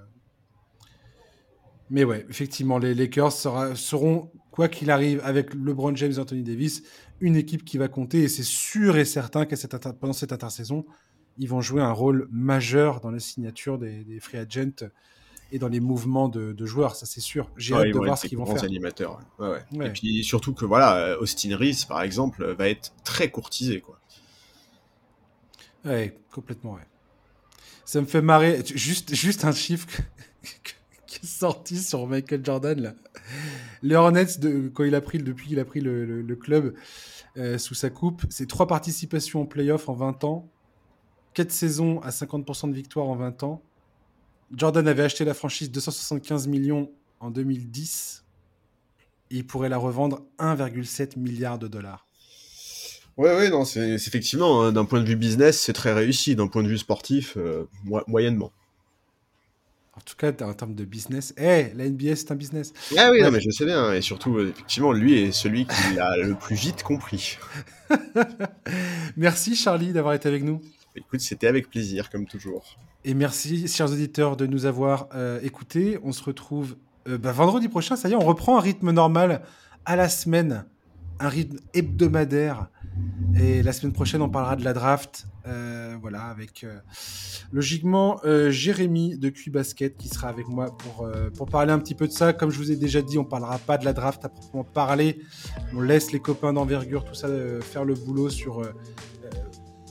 [1.89, 6.43] mais ouais, effectivement, les Lakers sera, seront, quoi qu'il arrive, avec LeBron James et Anthony
[6.43, 6.83] Davis,
[7.21, 8.23] une équipe qui va compter.
[8.23, 10.85] Et c'est sûr et certain que cette pendant cette intersaison,
[11.37, 14.89] ils vont jouer un rôle majeur dans la signature des, des free agents
[15.51, 17.49] et dans les mouvements de, de joueurs, ça c'est sûr.
[17.57, 18.63] J'ai ouais, hâte de voir ce qu'ils vont faire.
[18.63, 19.19] animateurs.
[19.39, 19.87] Ouais, ouais.
[19.87, 23.99] Et puis surtout que voilà, Austin Reeves par exemple va être très courtisé quoi.
[25.85, 26.87] Ouais, complètement ouais.
[27.85, 28.63] Ça me fait marrer.
[28.73, 29.87] Juste, juste un chiffre
[31.05, 32.93] qui est sorti sur Michael Jordan là.
[33.83, 36.73] Les Hornets de, quand il a pris depuis qu'il a pris le, le, le club
[37.37, 40.49] euh, sous sa coupe, c'est trois participations en playoff en 20 ans,
[41.33, 43.61] quatre saisons à 50% de victoire en 20 ans.
[44.53, 48.23] Jordan avait acheté la franchise 275 millions en 2010
[49.31, 52.05] et il pourrait la revendre 1,7 milliard de dollars.
[53.17, 56.35] Ouais, ouais, non, c'est effectivement, hein, d'un point de vue business, c'est très réussi.
[56.35, 58.51] D'un point de vue sportif, euh, mo moyennement.
[59.93, 62.73] En tout cas, en termes de business, eh, hey, la NBA, c'est un business.
[62.97, 63.23] Ah oui, ouais.
[63.23, 63.93] non, mais je sais bien.
[63.93, 67.37] Et surtout, effectivement, lui est celui qui l'a le plus vite compris.
[69.15, 70.61] Merci, Charlie, d'avoir été avec nous.
[70.95, 72.77] Écoute, c'était avec plaisir, comme toujours.
[73.03, 75.99] Et merci, chers auditeurs, de nous avoir euh, écoutés.
[76.03, 76.77] On se retrouve
[77.07, 79.43] bah, vendredi prochain, ça y est, on reprend un rythme normal
[79.85, 80.65] à la semaine,
[81.19, 82.67] un rythme hebdomadaire.
[83.39, 85.27] Et la semaine prochaine, on parlera de la draft.
[85.47, 86.79] Euh, voilà, avec euh,
[87.51, 92.07] logiquement euh, Jérémy de Cui Basket qui sera avec moi pour, parler un petit peu
[92.07, 92.33] de ça.
[92.33, 95.19] Comme je vous ai déjà dit, on parlera pas de la draft à proprement parler.
[95.73, 97.27] On laisse les copains d'envergure, tout ça,
[97.61, 98.63] faire le boulot sur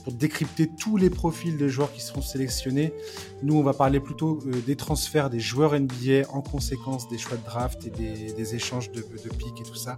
[0.05, 2.93] pour décrypter tous les profils des joueurs qui seront sélectionnés.
[3.41, 7.43] Nous, on va parler plutôt des transferts des joueurs NBA en conséquence des choix de
[7.43, 9.97] draft et des, échanges de, de et tout ça.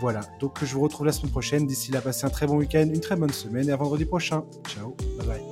[0.00, 1.66] Voilà, donc je vous retrouve la semaine prochaine.
[1.66, 4.44] D'ici là, passez un très bon week-end, une très bonne semaine et à vendredi prochain.
[4.68, 5.45] Ciao, bye bye.